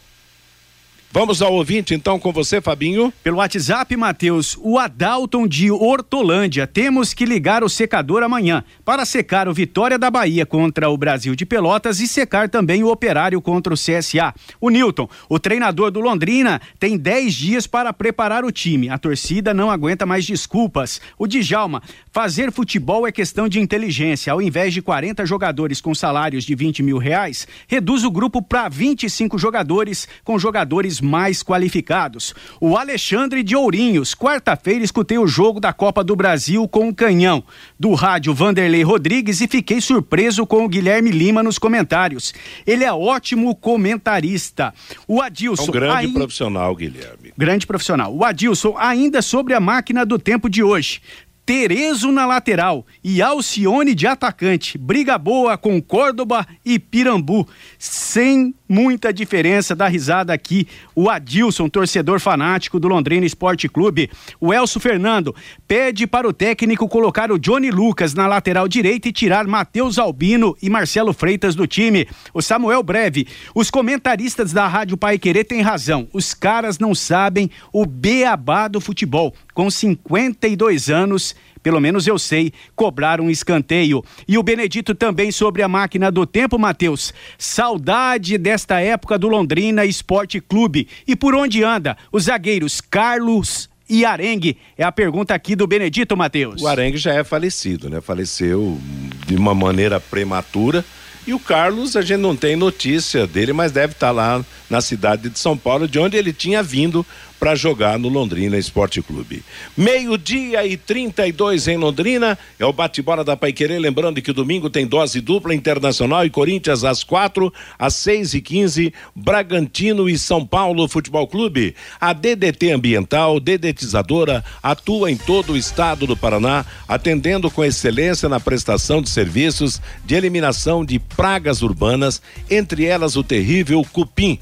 [1.11, 3.11] Vamos ao ouvinte então com você, Fabinho.
[3.23, 6.67] Pelo WhatsApp, Matheus, o Adalton de Hortolândia.
[6.67, 11.35] Temos que ligar o secador amanhã para secar o Vitória da Bahia contra o Brasil
[11.35, 14.35] de Pelotas e secar também o Operário contra o CSA.
[14.61, 18.87] O Newton, o treinador do Londrina, tem 10 dias para preparar o time.
[18.87, 21.01] A torcida não aguenta mais desculpas.
[21.17, 24.31] O Djalma, fazer futebol é questão de inteligência.
[24.31, 28.69] Ao invés de 40 jogadores com salários de 20 mil reais, reduz o grupo para
[28.69, 32.33] 25 jogadores com jogadores mais qualificados.
[32.59, 37.43] O Alexandre de Ourinhos, quarta-feira escutei o jogo da Copa do Brasil com o Canhão,
[37.79, 42.33] do rádio Vanderlei Rodrigues e fiquei surpreso com o Guilherme Lima nos comentários.
[42.65, 44.73] Ele é ótimo comentarista.
[45.07, 45.63] O Adilson.
[45.63, 47.33] É um grande profissional, Guilherme.
[47.37, 48.15] Grande profissional.
[48.15, 51.01] O Adilson, ainda sobre a máquina do tempo de hoje.
[51.49, 54.77] Terezo na lateral e Alcione de atacante.
[54.77, 57.47] Briga boa com Córdoba e Pirambu.
[57.79, 60.67] Sem muita diferença da risada aqui.
[60.95, 64.11] O Adilson, torcedor fanático do Londrina Esporte Clube.
[64.39, 65.35] O Elso Fernando
[65.67, 70.55] pede para o técnico colocar o Johnny Lucas na lateral direita e tirar Matheus Albino
[70.61, 72.07] e Marcelo Freitas do time.
[72.33, 73.27] O Samuel Breve.
[73.55, 76.07] Os comentaristas da Rádio Pai Querer têm razão.
[76.13, 79.33] Os caras não sabem o beabá do futebol.
[79.53, 84.03] Com 52 anos, pelo menos eu sei, cobrar um escanteio.
[84.27, 87.13] E o Benedito também sobre a máquina do tempo, Matheus.
[87.37, 90.87] Saudade desta época do Londrina Esporte Clube.
[91.07, 91.97] E por onde anda?
[92.11, 94.57] Os zagueiros Carlos e Arengue?
[94.77, 96.61] É a pergunta aqui do Benedito, Matheus.
[96.61, 97.99] O Arengue já é falecido, né?
[98.01, 98.77] Faleceu
[99.25, 100.85] de uma maneira prematura.
[101.27, 105.29] E o Carlos, a gente não tem notícia dele, mas deve estar lá na cidade
[105.29, 107.05] de São Paulo, de onde ele tinha vindo
[107.39, 109.43] para jogar no Londrina Esporte Clube.
[109.77, 113.79] Meio-dia e 32 em Londrina, é o bate-bola da Paiquerê.
[113.79, 118.93] Lembrando que domingo tem dose dupla Internacional e Corinthians às quatro, às seis e quinze,
[119.15, 121.75] Bragantino e São Paulo Futebol Clube.
[121.99, 128.39] A DDT Ambiental, dedetizadora, atua em todo o estado do Paraná, atendendo com excelência na
[128.39, 134.39] prestação de serviços de eliminação de pragas urbanas, entre elas o terrível cupim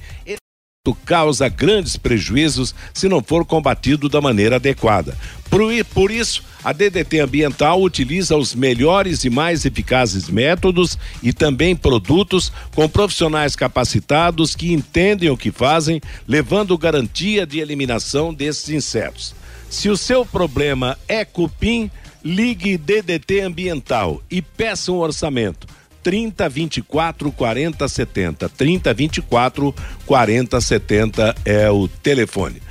[0.94, 5.18] causa grandes prejuízos se não for combatido da maneira adequada.
[5.50, 5.62] Por,
[5.94, 12.52] por isso, a DDT Ambiental utiliza os melhores e mais eficazes métodos e também produtos
[12.76, 19.34] com profissionais capacitados que entendem o que fazem, levando garantia de eliminação desses insetos.
[19.70, 21.90] Se o seu problema é cupim,
[22.24, 25.68] ligue DDT Ambiental e peça um orçamento
[26.04, 28.50] 30 24 40 70.
[28.50, 32.62] 30 24 40 70 é o telefone.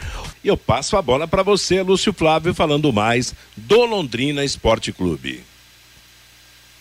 [0.45, 5.43] E eu passo a bola para você, Lúcio Flávio, falando mais do Londrina Esporte Clube.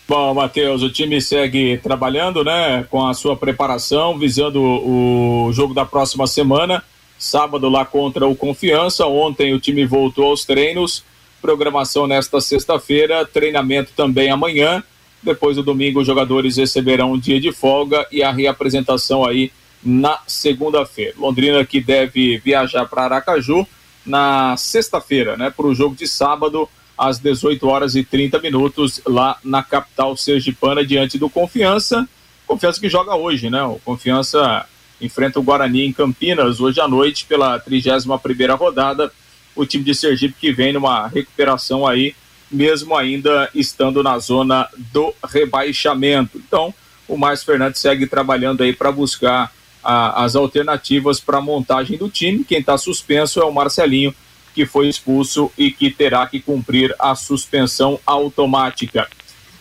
[0.08, 5.84] Bom, Matheus, o time segue trabalhando, né, com a sua preparação, visando o jogo da
[5.84, 6.84] próxima semana,
[7.18, 9.04] sábado lá contra o Confiança.
[9.04, 11.02] Ontem o time voltou aos treinos,
[11.42, 14.80] programação nesta sexta-feira, treinamento também amanhã.
[15.26, 19.50] Depois do domingo, os jogadores receberão um dia de folga e a reapresentação aí
[19.82, 21.14] na segunda-feira.
[21.18, 23.66] Londrina que deve viajar para Aracaju
[24.06, 29.36] na sexta-feira, né, para o jogo de sábado às 18 horas e 30 minutos lá
[29.42, 32.08] na capital sergipana diante do Confiança.
[32.46, 33.64] Confiança que joga hoje, né?
[33.64, 34.64] O Confiança
[35.00, 39.12] enfrenta o Guarani em Campinas hoje à noite pela 31 primeira rodada.
[39.56, 42.14] O time de Sergipe que vem numa recuperação aí
[42.50, 46.38] mesmo ainda estando na zona do rebaixamento.
[46.38, 46.72] Então,
[47.08, 52.08] o Márcio Fernandes segue trabalhando aí para buscar a, as alternativas para a montagem do
[52.08, 52.44] time.
[52.44, 54.14] Quem está suspenso é o Marcelinho,
[54.54, 59.08] que foi expulso e que terá que cumprir a suspensão automática.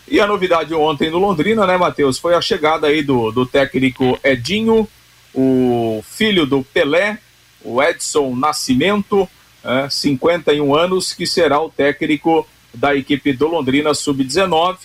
[0.08, 2.20] E a novidade ontem no Londrina, né, Matheus?
[2.20, 4.88] Foi a chegada aí do, do técnico Edinho,
[5.34, 7.18] o filho do Pelé,
[7.64, 9.28] o Edson Nascimento,
[9.64, 14.78] é, 51 anos, que será o técnico da equipe do Londrina Sub-19.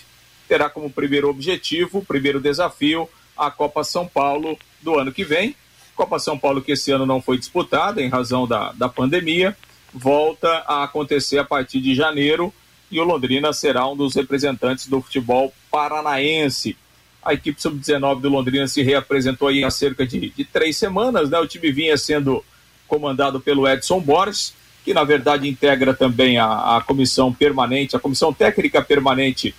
[0.47, 5.55] Terá como primeiro objetivo, primeiro desafio, a Copa São Paulo do ano que vem.
[5.95, 9.55] Copa São Paulo que esse ano não foi disputada em razão da, da pandemia,
[9.93, 12.53] volta a acontecer a partir de janeiro
[12.89, 16.75] e o Londrina será um dos representantes do futebol paranaense.
[17.23, 21.39] A equipe sub-19 do Londrina se reapresentou aí há cerca de, de três semanas, né?
[21.39, 22.43] O time vinha sendo
[22.87, 28.33] comandado pelo Edson Borges, que na verdade integra também a, a comissão permanente, a comissão
[28.33, 29.53] técnica permanente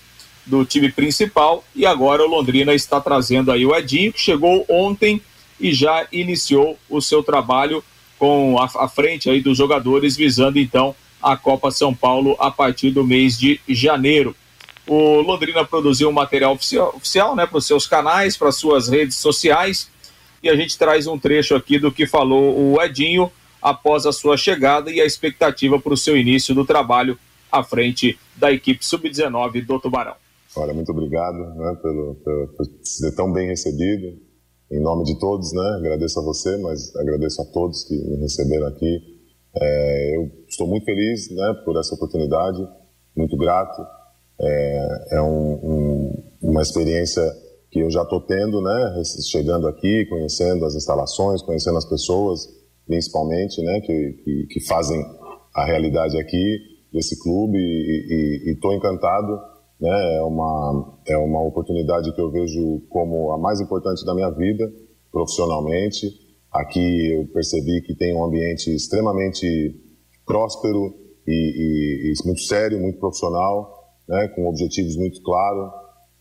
[0.44, 5.22] do time principal, e agora o Londrina está trazendo aí o Edinho, que chegou ontem
[5.60, 7.84] e já iniciou o seu trabalho
[8.18, 12.90] com a, a frente aí dos jogadores, visando então a Copa São Paulo a partir
[12.90, 14.34] do mês de janeiro.
[14.86, 19.16] O Londrina produziu um material oficial, oficial né, para os seus canais, para suas redes
[19.16, 19.88] sociais,
[20.42, 23.30] e a gente traz um trecho aqui do que falou o Edinho
[23.62, 27.16] após a sua chegada e a expectativa para o seu início do trabalho
[27.50, 30.14] à frente da equipe sub-19 do Tubarão.
[30.56, 34.18] Olha, muito obrigado né, pelo, pelo, por ser tão bem recebido.
[34.70, 38.66] Em nome de todos, né, agradeço a você, mas agradeço a todos que me receberam
[38.66, 39.00] aqui.
[39.54, 42.66] É, eu estou muito feliz né, por essa oportunidade,
[43.14, 43.82] muito grato.
[44.40, 47.22] É, é um, um, uma experiência
[47.70, 52.48] que eu já estou tendo, né, chegando aqui, conhecendo as instalações, conhecendo as pessoas,
[52.92, 55.02] principalmente, né, que, que, que fazem
[55.54, 56.58] a realidade aqui
[56.92, 59.40] desse clube e estou encantado,
[59.80, 64.28] né, é uma, é uma oportunidade que eu vejo como a mais importante da minha
[64.28, 64.70] vida,
[65.10, 66.06] profissionalmente.
[66.52, 69.74] Aqui eu percebi que tem um ambiente extremamente
[70.26, 70.94] próspero
[71.26, 73.72] e, e, e muito sério, muito profissional,
[74.06, 75.72] né, com objetivos muito claros,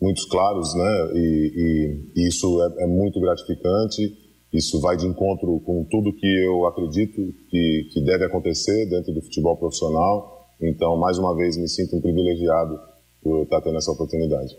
[0.01, 4.20] muito claros, né, e, e isso é, é, muito gratificante.
[4.53, 9.21] Isso vai de encontro com tudo que eu acredito que, que deve acontecer dentro do
[9.21, 10.49] futebol profissional.
[10.61, 12.77] Então, mais uma vez, me sinto um privilegiado
[13.23, 14.55] por estar tendo essa oportunidade.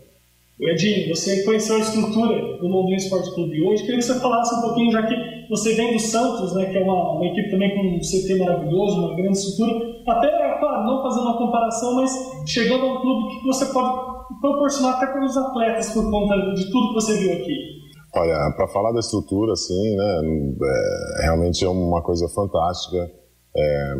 [0.59, 3.83] Edinho, você conheceu a estrutura do Londrina Esporte Clube hoje.
[3.83, 5.15] Queria que você falasse um pouquinho, já que
[5.49, 8.99] você vem do Santos, né, que é uma, uma equipe também com um CT maravilhoso,
[8.99, 9.93] uma grande estrutura.
[10.07, 10.29] Até,
[10.59, 12.11] claro, não fazendo uma comparação, mas
[12.45, 16.71] chegando a um clube que você pode proporcionar até para os atletas por conta de
[16.71, 17.82] tudo que você viu aqui.
[18.15, 20.21] Olha, para falar da estrutura, assim, né,
[20.63, 23.11] é, realmente é uma coisa fantástica.
[23.55, 23.93] É,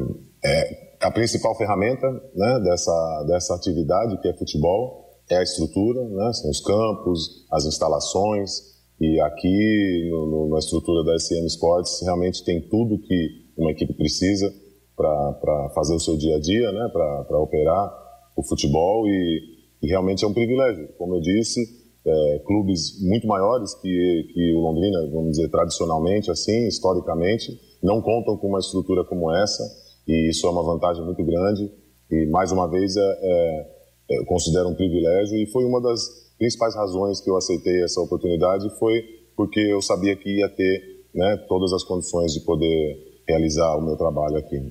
[0.45, 6.33] é a principal ferramenta né, dessa, dessa atividade, que é futebol, é a estrutura, né,
[6.33, 12.43] são os campos, as instalações, e aqui, no, no, na estrutura da SM Sports, realmente
[12.45, 14.53] tem tudo que uma equipe precisa
[14.95, 17.91] para fazer o seu dia a dia, né, para operar
[18.35, 19.41] o futebol e,
[19.81, 20.87] e, realmente é um privilégio.
[20.97, 26.67] Como eu disse, é, clubes muito maiores que, que o Londrina, vamos dizer, tradicionalmente, assim,
[26.67, 29.63] historicamente, não contam com uma estrutura como essa
[30.07, 31.71] e isso é uma vantagem muito grande
[32.11, 36.01] e, mais uma vez, é, é, eu considero um privilégio e foi uma das
[36.37, 39.01] principais razões que eu aceitei essa oportunidade foi
[39.35, 40.81] porque eu sabia que ia ter
[41.15, 44.61] né, todas as condições de poder realizar o meu trabalho aqui.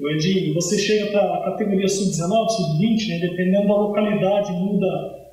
[0.00, 4.86] O Edinho, você chega para a categoria sub-19, sub-20, né, dependendo da localidade, muda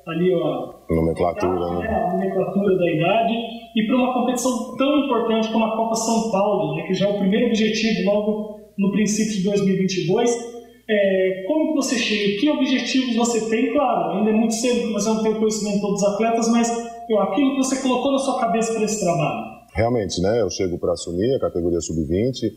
[0.06, 2.10] ali a nomenclatura, né?
[2.12, 3.34] nomenclatura da idade,
[3.76, 7.10] e para uma competição tão importante como a Copa São Paulo, né, que já é
[7.10, 10.58] o primeiro objetivo logo no princípio de 2022,
[10.90, 12.40] é, como que você chega?
[12.40, 13.72] Que objetivos você tem?
[13.72, 16.70] Claro, ainda é muito cedo você não tem o conhecimento de todos os atletas, mas
[16.70, 19.58] aquilo que você colocou na sua cabeça para esse trabalho.
[19.74, 20.40] Realmente, né?
[20.40, 22.50] Eu chego para assumir a categoria sub-20.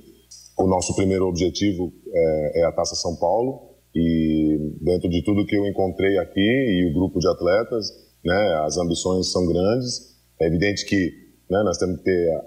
[0.57, 5.55] O nosso primeiro objetivo é, é, a Taça São Paulo e dentro de tudo que
[5.55, 7.89] eu encontrei aqui e o grupo de atletas,
[8.23, 8.63] né?
[8.65, 10.15] As ambições são grandes.
[10.39, 11.11] É evidente que
[11.49, 12.41] né, nós temos que ter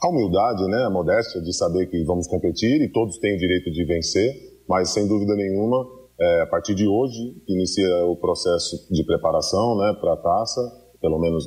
[0.00, 0.84] a humildade, né?
[0.84, 4.90] A modéstia de saber que vamos competir e todos têm o direito de vencer mas
[4.90, 5.86] sem dúvida nenhuma,
[6.20, 10.60] é, a partir de hoje, inicia o processo de preparação né, para a taça,
[11.00, 11.46] pelo menos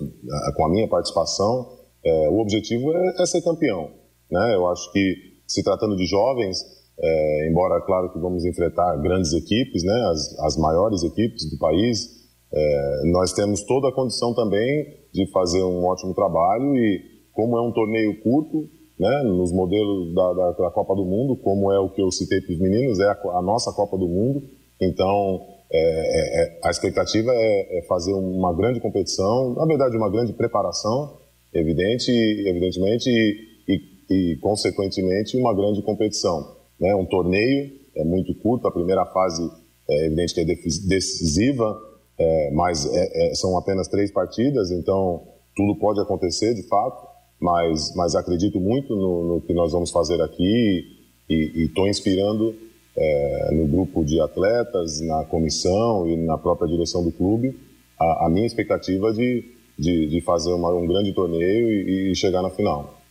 [0.56, 1.80] com a minha participação.
[2.04, 3.90] É, o objetivo é, é, ser campeão.
[4.30, 4.56] Né?
[4.56, 5.16] Eu acho que,
[5.48, 6.64] se tratando de jovens,
[7.00, 12.25] é, embora, claro, que vamos enfrentar grandes equipes, né, as, as maiores equipes do país,
[12.56, 17.02] é, nós temos toda a condição também de fazer um ótimo trabalho e,
[17.34, 21.70] como é um torneio curto, né, nos modelos da, da, da, Copa do Mundo, como
[21.70, 24.42] é o que eu citei para os meninos, é a, a, nossa Copa do Mundo.
[24.82, 30.10] Então, é, é, é, a expectativa é, é, fazer uma grande competição, na verdade, uma
[30.10, 31.18] grande preparação,
[31.54, 33.76] evidente, evidentemente, e,
[34.10, 36.56] e, e consequentemente, uma grande competição.
[36.80, 36.96] Né?
[36.96, 39.44] Um torneio é muito curto, a primeira fase
[39.90, 41.78] é evidente que é decisiva,
[42.18, 45.24] é, mas é, é, são apenas três partidas, então
[45.56, 50.22] tudo pode acontecer de fato mas, mas acredito muito no, no que nós vamos fazer
[50.22, 50.84] aqui
[51.30, 52.56] e estou inspirando
[52.96, 57.58] é, no grupo de atletas, na comissão e na própria direção do clube
[58.00, 59.44] a, a minha expectativa de,
[59.78, 63.02] de, de fazer uma, um grande torneio e, e chegar na final.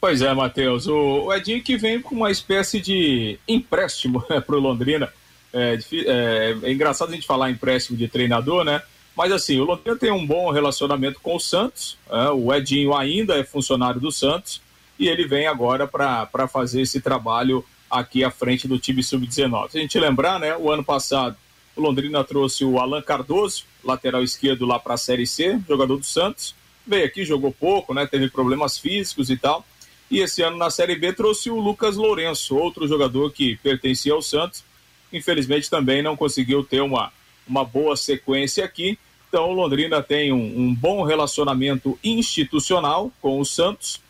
[0.00, 0.86] Pois é, Matheus.
[0.86, 5.12] O, Edinho que vem com uma espécie de empréstimo né, para o Londrina.
[5.52, 8.82] É, é, é, engraçado a gente falar empréstimo de treinador, né?
[9.16, 11.98] Mas assim, o Londrina tem um bom relacionamento com o Santos.
[12.10, 14.60] É, o Edinho ainda é funcionário do Santos
[14.98, 19.70] e ele vem agora para fazer esse trabalho aqui à frente do time sub-19.
[19.70, 20.56] Se a gente lembrar, né?
[20.56, 21.36] O ano passado
[21.76, 26.04] o Londrina trouxe o Alan Cardoso, lateral esquerdo lá para a Série C, jogador do
[26.04, 26.54] Santos.
[26.86, 28.06] Veio aqui, jogou pouco, né?
[28.06, 29.64] Teve problemas físicos e tal.
[30.10, 34.20] E esse ano na Série B trouxe o Lucas Lourenço, outro jogador que pertencia ao
[34.20, 34.64] Santos.
[35.12, 37.12] Infelizmente também não conseguiu ter uma,
[37.46, 38.98] uma boa sequência aqui.
[39.28, 44.00] Então Londrina tem um, um bom relacionamento institucional com o Santos.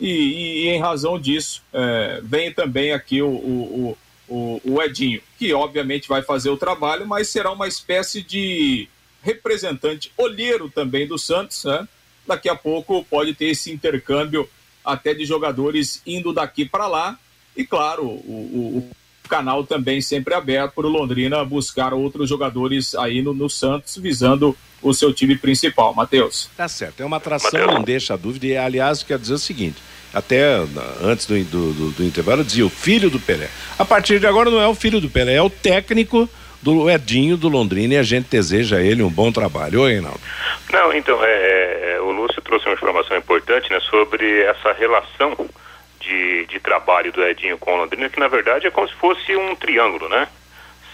[0.00, 5.20] E, e, e em razão disso, é, vem também aqui o, o, o, o Edinho,
[5.38, 8.88] que obviamente vai fazer o trabalho, mas será uma espécie de
[9.22, 11.88] representante olheiro também do Santos, né?
[12.26, 14.48] Daqui a pouco pode ter esse intercâmbio
[14.84, 17.18] até de jogadores indo daqui para lá.
[17.56, 18.90] E claro, o, o,
[19.28, 24.56] canal também sempre aberto para o Londrina buscar outros jogadores aí no, no, Santos, visando
[24.82, 25.94] o seu time principal.
[25.94, 26.50] Matheus.
[26.56, 27.74] Tá certo, é uma atração, Mateus.
[27.74, 28.46] não deixa dúvida.
[28.46, 29.76] E aliás, quer dizer o seguinte:
[30.12, 30.64] até
[31.02, 33.48] antes do, do, do, do intervalo, dizia o filho do Pelé.
[33.78, 36.28] A partir de agora não é o filho do Pelé, é o técnico
[36.62, 39.82] do Edinho do Londrina e a gente deseja a ele um bom trabalho.
[39.82, 40.20] Oi, Reinaldo.
[40.72, 45.48] Não, então, é, é, é, o Lúcio trouxe uma informação importante né, sobre essa relação
[46.00, 49.34] de, de trabalho do Edinho com o Londrina, que na verdade é como se fosse
[49.36, 50.28] um triângulo, né?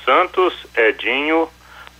[0.04, 1.48] Santos, Edinho,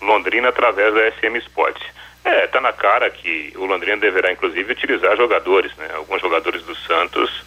[0.01, 1.83] Londrina através da SM Sports.
[2.25, 5.89] É, tá na cara que o Londrina deverá inclusive utilizar jogadores, né?
[5.95, 7.45] Alguns jogadores do Santos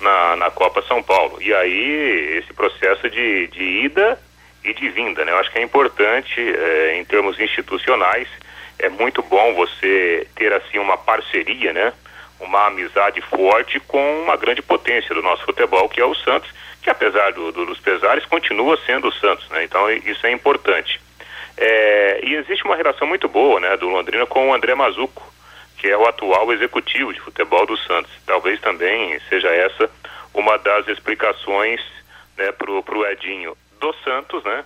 [0.00, 1.40] na, na Copa São Paulo.
[1.40, 4.18] E aí esse processo de, de ida
[4.64, 5.24] e de vinda.
[5.24, 5.32] Né?
[5.32, 8.28] Eu acho que é importante, é, em termos institucionais,
[8.78, 11.92] é muito bom você ter assim uma parceria, né?
[12.40, 16.50] Uma amizade forte com uma grande potência do nosso futebol, que é o Santos,
[16.82, 19.48] que apesar do, do, dos pesares, continua sendo o Santos.
[19.50, 19.64] Né?
[19.64, 21.00] Então isso é importante.
[21.56, 25.32] É, e existe uma relação muito boa né, do Londrina com o André Mazuco,
[25.78, 28.10] que é o atual executivo de futebol do Santos.
[28.26, 29.90] Talvez também seja essa
[30.32, 31.80] uma das explicações
[32.36, 34.64] né, para o Edinho do Santos, né,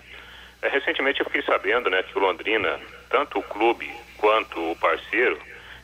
[0.61, 5.39] é, recentemente eu fiquei sabendo né, que o Londrina, tanto o clube quanto o parceiro,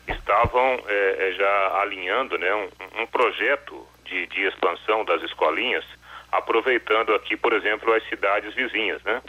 [0.07, 2.69] estavam é, é, já alinhando né, um,
[3.01, 5.85] um projeto de, de, expansão das escolinhas,
[6.31, 9.21] aproveitando aqui, por exemplo, as cidades vizinhas, né?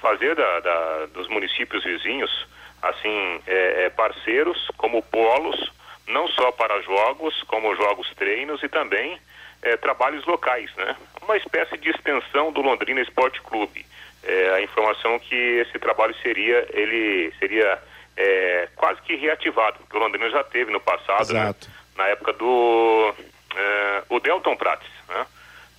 [0.00, 2.46] Fazer da, da, dos municípios vizinhos,
[2.80, 5.70] assim, é, é, parceiros como polos,
[6.08, 9.20] não só para jogos, como jogos treinos e também
[9.62, 10.96] é, trabalhos locais, né?
[11.22, 13.86] Uma espécie de extensão do Londrina Esporte Clube.
[14.24, 17.78] É, a informação que esse trabalho seria, ele seria
[18.16, 21.54] é, quase que reativado, porque o Londrina já teve no passado, né?
[21.96, 23.14] na época do
[23.54, 25.26] é, o Delton Prates, né?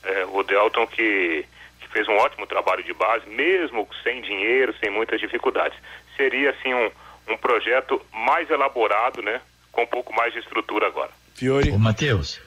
[0.04, 1.46] É, o Delton que,
[1.80, 5.78] que, fez um ótimo trabalho de base, mesmo sem dinheiro, sem muitas dificuldades.
[6.18, 6.92] Seria assim um,
[7.30, 9.42] um projeto mais elaborado, né?
[9.72, 11.12] Com um pouco mais de estrutura agora.
[11.36, 11.72] Fiore.
[11.72, 12.42] Ô, Matheus.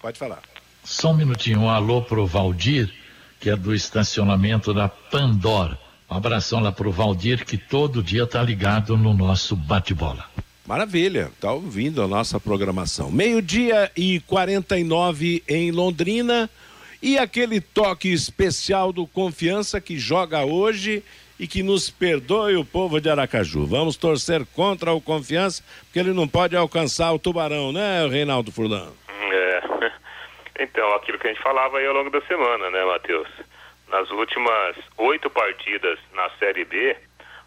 [0.00, 0.42] Pode falar.
[0.84, 2.92] Só um minutinho, um alô pro Valdir,
[3.40, 5.78] que é do estacionamento da Pandora
[6.08, 10.24] Um abração lá pro Valdir, que todo dia tá ligado no nosso bate-bola.
[10.66, 13.08] Maravilha, tá ouvindo a nossa programação.
[13.08, 16.50] Meio-dia e 49 em Londrina.
[17.00, 21.04] E aquele toque especial do Confiança que joga hoje
[21.38, 23.64] e que nos perdoe o povo de Aracaju.
[23.64, 28.88] Vamos torcer contra o Confiança, porque ele não pode alcançar o Tubarão, né, Reinaldo Furlan?
[29.08, 29.60] É.
[30.58, 33.28] Então, aquilo que a gente falava aí ao longo da semana, né, Matheus?
[33.90, 36.96] Nas últimas oito partidas na Série B,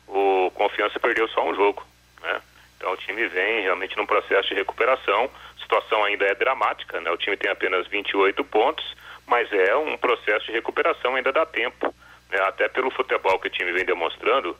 [0.08, 1.84] o Confiança perdeu só um jogo,
[2.22, 2.40] né?
[2.80, 5.30] Então o time vem realmente num processo de recuperação.
[5.58, 7.12] A situação ainda é dramática, né?
[7.12, 8.96] O time tem apenas 28 pontos,
[9.28, 11.94] mas é um processo de recuperação, ainda dá tempo.
[12.32, 12.40] Né?
[12.44, 14.56] Até pelo futebol que o time vem demonstrando,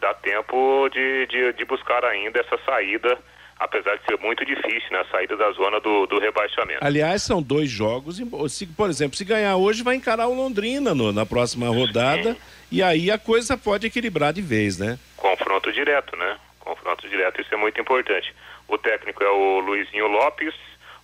[0.00, 3.16] dá tempo de, de, de buscar ainda essa saída
[3.60, 6.82] apesar de ser muito difícil na né, saída da zona do, do rebaixamento.
[6.82, 8.18] Aliás, são dois jogos.
[8.48, 12.32] Se, por exemplo, se ganhar hoje, vai encarar o Londrina no, na próxima rodada.
[12.32, 12.40] Sim.
[12.72, 14.98] E aí a coisa pode equilibrar de vez, né?
[15.14, 16.38] Confronto direto, né?
[16.70, 18.32] Confronto direto, isso é muito importante.
[18.68, 20.54] O técnico é o Luizinho Lopes.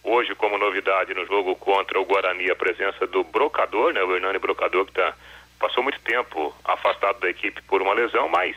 [0.04, 4.00] Hoje, como novidade no jogo contra o Guarani, a presença do Brocador, né?
[4.04, 5.12] O Hernani Brocador, que tá,
[5.58, 8.54] passou muito tempo afastado da equipe por uma lesão, mas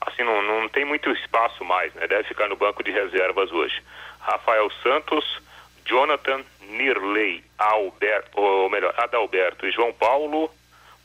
[0.00, 2.06] assim, não, não tem muito espaço mais, né?
[2.06, 3.82] Deve ficar no banco de reservas hoje.
[4.18, 5.42] Rafael Santos,
[5.84, 10.50] Jonathan, Nirley, Alberto, ou melhor, Adalberto e João Paulo,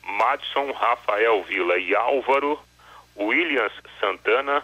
[0.01, 2.57] Madison, Rafael Vila e Álvaro,
[3.17, 4.63] Williams Santana,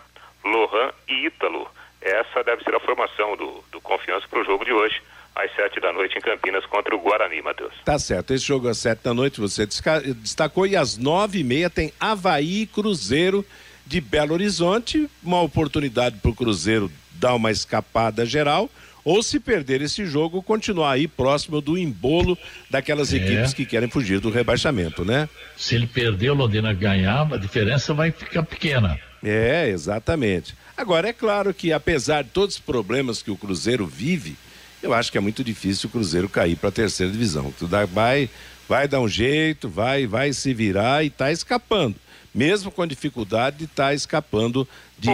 [0.52, 1.68] Lohan e Ítalo.
[2.02, 5.02] Essa deve ser a formação do, do Confiança para o jogo de hoje,
[5.36, 7.74] às sete da noite em Campinas contra o Guarani, Matheus.
[7.84, 8.34] Tá certo.
[8.34, 12.66] Esse jogo às sete da noite você destacou e às nove e meia tem Havaí
[12.66, 13.45] Cruzeiro
[13.86, 18.70] de Belo Horizonte, uma oportunidade para o Cruzeiro dar uma escapada geral,
[19.04, 22.38] ou se perder esse jogo, continuar aí próximo do embolo
[22.70, 23.18] daquelas é.
[23.18, 25.30] equipes que querem fugir do rebaixamento, né?
[25.56, 29.00] Se ele perder, o Londrina ganhar, a diferença vai ficar pequena.
[29.28, 30.56] É, exatamente.
[30.76, 34.36] Agora, é claro que apesar de todos os problemas que o Cruzeiro vive,
[34.82, 37.54] eu acho que é muito difícil o Cruzeiro cair para a terceira divisão.
[37.92, 38.30] Vai,
[38.70, 41.96] vai dar um jeito, vai, vai se virar e está escapando
[42.38, 44.68] mesmo com dificuldade, está escapando
[44.98, 45.10] de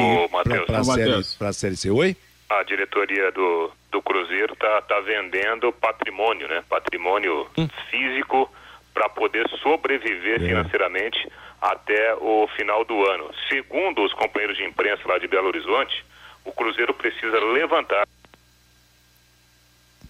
[0.65, 1.89] para a série, série C.
[1.89, 2.17] Oi?
[2.49, 6.61] A diretoria do, do Cruzeiro está tá vendendo patrimônio, né?
[6.69, 7.67] Patrimônio hum.
[7.89, 8.51] físico
[8.93, 10.47] para poder sobreviver é.
[10.47, 11.29] financeiramente
[11.63, 13.31] até o final do ano.
[13.47, 16.05] Segundo os companheiros de imprensa lá de Belo Horizonte,
[16.43, 18.05] o Cruzeiro precisa levantar.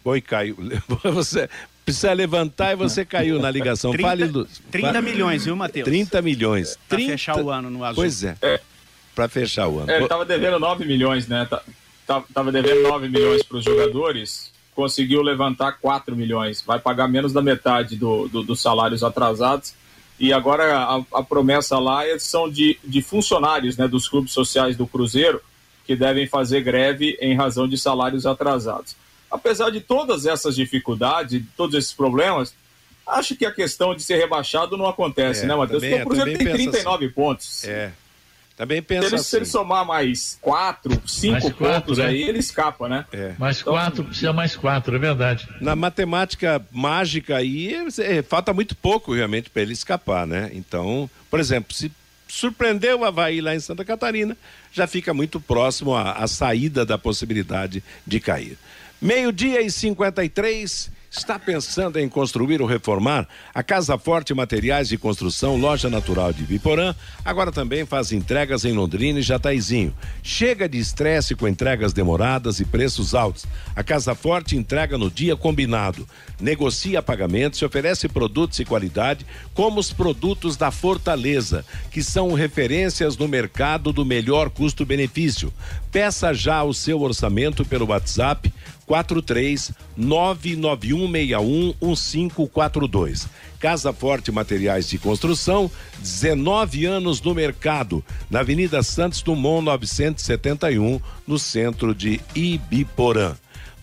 [0.03, 0.57] Oi, Caio.
[1.13, 1.47] Você,
[1.85, 3.91] precisa levantar e você caiu na ligação.
[3.91, 4.47] 30, Fale, Lu...
[4.71, 5.85] 30 milhões, viu, Matheus?
[5.85, 6.77] 30 milhões.
[6.89, 7.11] Pra 30...
[7.11, 7.95] fechar o ano no azul.
[7.95, 8.35] Pois é.
[8.41, 8.59] é.
[9.13, 9.91] Para fechar o ano.
[9.91, 11.47] É, ele tava devendo 9 milhões, né?
[12.05, 16.63] Tava devendo 9 milhões para os jogadores, conseguiu levantar 4 milhões.
[16.63, 19.75] Vai pagar menos da metade do, do dos salários atrasados.
[20.19, 24.77] E agora a, a promessa lá é, são de, de funcionários né, dos clubes sociais
[24.77, 25.41] do Cruzeiro
[25.85, 28.95] que devem fazer greve em razão de salários atrasados
[29.33, 32.53] apesar de todas essas dificuldades, de todos esses problemas,
[33.07, 35.81] acho que a questão de ser rebaixado não acontece, é, né, Matheus?
[35.81, 37.13] Porque o Cruzeiro tem 39 assim.
[37.13, 37.63] pontos.
[37.63, 37.91] É.
[38.55, 39.29] Também pensa se ele, assim.
[39.29, 42.05] Se ele somar mais quatro, cinco mais quatro, pontos né?
[42.05, 43.05] aí, ele escapa, né?
[43.11, 43.33] É.
[43.39, 45.47] Mais então, quatro, precisa mais quatro, é verdade.
[45.59, 50.51] Na matemática mágica aí, é, falta muito pouco realmente para ele escapar, né?
[50.53, 51.91] Então, por exemplo, se
[52.27, 54.37] surpreendeu o Havaí lá em Santa Catarina,
[54.71, 58.57] já fica muito próximo à saída da possibilidade de cair.
[59.01, 60.89] Meio-dia e 53.
[61.15, 63.27] Está pensando em construir ou reformar?
[63.53, 68.73] A Casa Forte Materiais de Construção, loja natural de Biporã, agora também faz entregas em
[68.73, 69.93] Londrina e Jataizinho.
[70.23, 73.45] Chega de estresse com entregas demoradas e preços altos.
[73.75, 76.07] A Casa Forte entrega no dia combinado.
[76.41, 83.15] Negocia pagamentos e oferece produtos e qualidade, como os produtos da Fortaleza, que são referências
[83.15, 85.53] no mercado do melhor custo-benefício.
[85.91, 88.51] Peça já o seu orçamento pelo WhatsApp
[88.93, 93.27] 43 99161 1542.
[93.59, 101.39] Casa Forte Materiais de Construção, 19 anos no mercado, na Avenida Santos Dumont 971, no
[101.39, 103.35] centro de Ibiporã.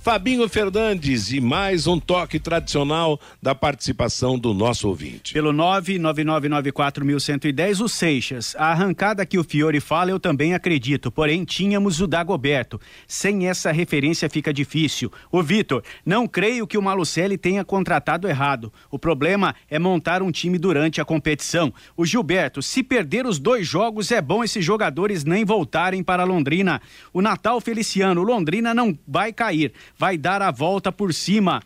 [0.02, 5.34] Fabinho Fernandes e mais um toque tradicional da participação do nosso ouvinte.
[5.34, 8.56] Pelo 99994110, o Seixas.
[8.56, 12.80] A arrancada que o Fiore fala eu também acredito, porém tínhamos o Dagoberto.
[13.06, 15.12] Sem essa referência fica difícil.
[15.30, 18.72] O Vitor, não creio que o Malucelli tenha contratado errado.
[18.90, 21.70] O problema é montar um time durante a competição.
[21.94, 26.80] O Gilberto, se perder os dois jogos é bom esses jogadores nem voltarem para Londrina.
[27.12, 31.62] O Natal Feliciano, Londrina não vai cair vai dar a volta por cima.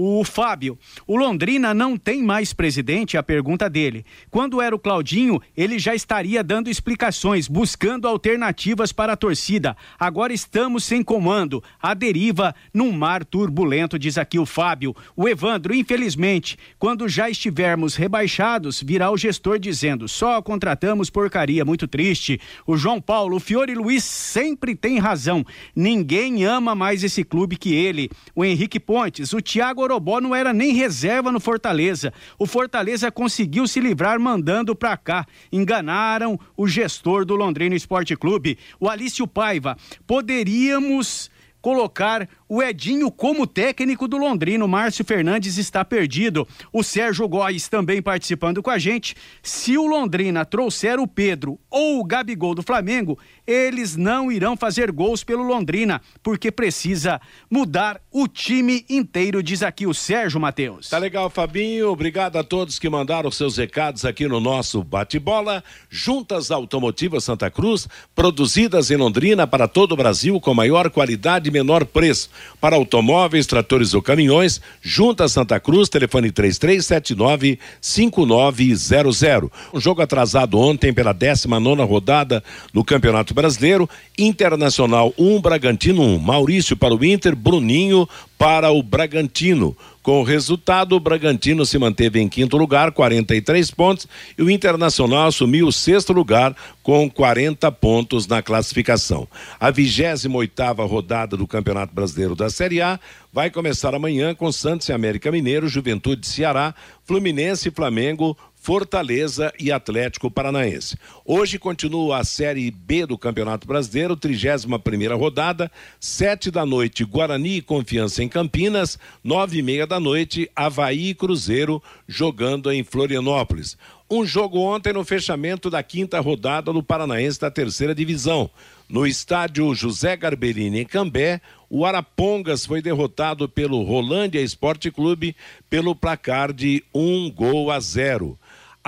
[0.00, 0.78] O Fábio,
[1.08, 3.16] o Londrina não tem mais presidente?
[3.16, 4.06] A pergunta dele.
[4.30, 9.76] Quando era o Claudinho, ele já estaria dando explicações, buscando alternativas para a torcida.
[9.98, 14.94] Agora estamos sem comando, a deriva num mar turbulento, diz aqui o Fábio.
[15.16, 21.88] O Evandro, infelizmente, quando já estivermos rebaixados, virá o gestor dizendo: só contratamos porcaria, muito
[21.88, 22.40] triste.
[22.64, 25.44] O João Paulo, o Fiore Luiz sempre tem razão.
[25.74, 28.08] Ninguém ama mais esse clube que ele.
[28.32, 32.12] O Henrique Pontes, o Thiago Orobó não era nem reserva no Fortaleza.
[32.38, 35.26] O Fortaleza conseguiu se livrar mandando pra cá.
[35.50, 39.76] Enganaram o gestor do Londrina Esporte Clube, o Alício Paiva.
[40.06, 41.30] Poderíamos
[41.60, 44.66] colocar o Edinho como técnico do Londrino.
[44.66, 46.48] Márcio Fernandes está perdido.
[46.72, 49.14] O Sérgio Góes também participando com a gente.
[49.42, 54.90] Se o Londrina trouxer o Pedro ou o Gabigol do Flamengo, eles não irão fazer
[54.90, 57.20] gols pelo Londrina, porque precisa
[57.50, 60.88] mudar o time inteiro, diz aqui o Sérgio Matheus.
[60.88, 61.90] Tá legal, Fabinho.
[61.90, 65.62] Obrigado a todos que mandaram seus recados aqui no nosso bate-bola.
[65.90, 71.52] Juntas Automotivas Santa Cruz, produzidas em Londrina para todo o Brasil com maior qualidade e
[71.52, 72.30] menor preço
[72.60, 79.50] para automóveis, tratores ou caminhões, Junta Santa Cruz, telefone 3379 5900.
[79.72, 86.14] Um jogo atrasado ontem pela 19 rodada do Campeonato Brasileiro, Internacional 1, um, Bragantino 1.
[86.14, 86.18] Um.
[86.18, 89.76] Maurício para o Inter, Bruninho para o Bragantino.
[90.08, 95.26] Com o resultado, o Bragantino se manteve em quinto lugar, 43 pontos, e o Internacional
[95.26, 99.28] assumiu o sexto lugar com 40 pontos na classificação.
[99.60, 102.98] A 28 oitava rodada do Campeonato Brasileiro da Série A
[103.30, 108.34] vai começar amanhã com Santos e América Mineiro, Juventude Ceará, Fluminense e Flamengo,
[108.68, 110.98] Fortaleza e Atlético Paranaense.
[111.24, 117.56] Hoje continua a Série B do Campeonato Brasileiro, 31 primeira rodada, sete da noite, Guarani
[117.56, 123.74] e Confiança em Campinas, nove e meia da noite, Havaí e Cruzeiro jogando em Florianópolis.
[124.10, 128.50] Um jogo ontem no fechamento da quinta rodada do Paranaense da terceira divisão.
[128.86, 131.40] No estádio José Garberini em Cambé,
[131.70, 135.34] o Arapongas foi derrotado pelo Rolândia Esporte Clube
[135.70, 138.38] pelo placar de um gol a zero.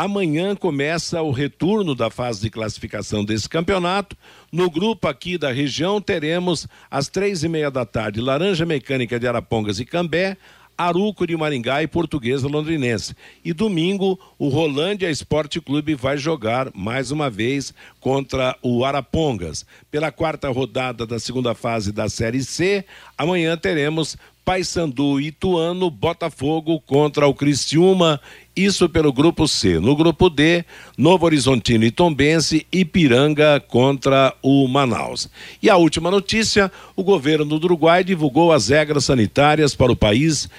[0.03, 4.16] Amanhã começa o retorno da fase de classificação desse campeonato.
[4.51, 9.28] No grupo aqui da região teremos às três e meia da tarde Laranja Mecânica de
[9.28, 10.38] Arapongas e Cambé,
[10.78, 13.14] Aruco de Maringá e Portuguesa Londrinense.
[13.44, 19.66] E domingo, o Rolândia Esporte Clube vai jogar mais uma vez contra o Arapongas.
[19.90, 22.86] Pela quarta rodada da segunda fase da Série C,
[23.18, 24.16] amanhã teremos
[24.51, 28.20] Paysandu Ituano, Botafogo contra o Criciúma,
[28.57, 29.78] isso pelo grupo C.
[29.78, 30.64] No grupo D,
[30.98, 35.30] Novo Horizontino e Tombense, Ipiranga contra o Manaus.
[35.62, 40.51] E a última notícia, o governo do Uruguai divulgou as regras sanitárias para o país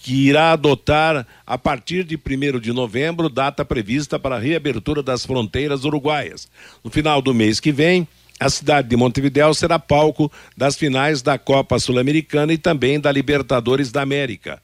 [0.00, 5.26] que irá adotar a partir de 1 de novembro, data prevista para a reabertura das
[5.26, 6.48] fronteiras uruguaias.
[6.84, 8.06] No final do mês que vem,
[8.40, 13.92] a cidade de Montevideo será palco das finais da Copa Sul-Americana e também da Libertadores
[13.92, 14.62] da América.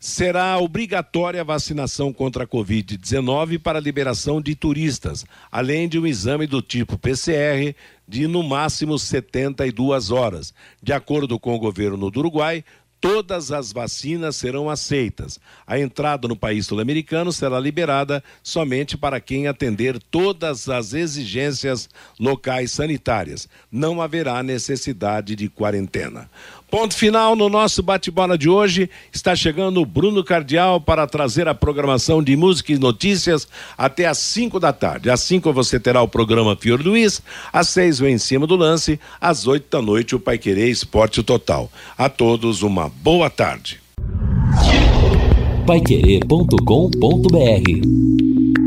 [0.00, 6.46] Será obrigatória a vacinação contra a Covid-19 para liberação de turistas, além de um exame
[6.46, 7.74] do tipo PCR
[8.08, 10.54] de no máximo 72 horas.
[10.82, 12.64] De acordo com o governo do Uruguai,
[13.00, 15.38] todas as vacinas serão aceitas.
[15.66, 21.88] A entrada no país sul-americano será liberada somente para quem atender todas as exigências
[22.18, 23.48] locais sanitárias.
[23.70, 26.28] Não haverá necessidade de quarentena.
[26.70, 28.90] Ponto final no nosso bate-bola de hoje.
[29.12, 33.46] Está chegando o Bruno Cardial para trazer a programação de música e notícias
[33.78, 35.08] até às 5 da tarde.
[35.08, 38.98] Às 5 você terá o programa Fior Luiz, às 6 o Em Cima do Lance,
[39.20, 41.70] às 8 da noite o Pai Querer Esporte Total.
[41.96, 43.80] A todos uma boa tarde.
[45.66, 48.65] Paiquerê.com.br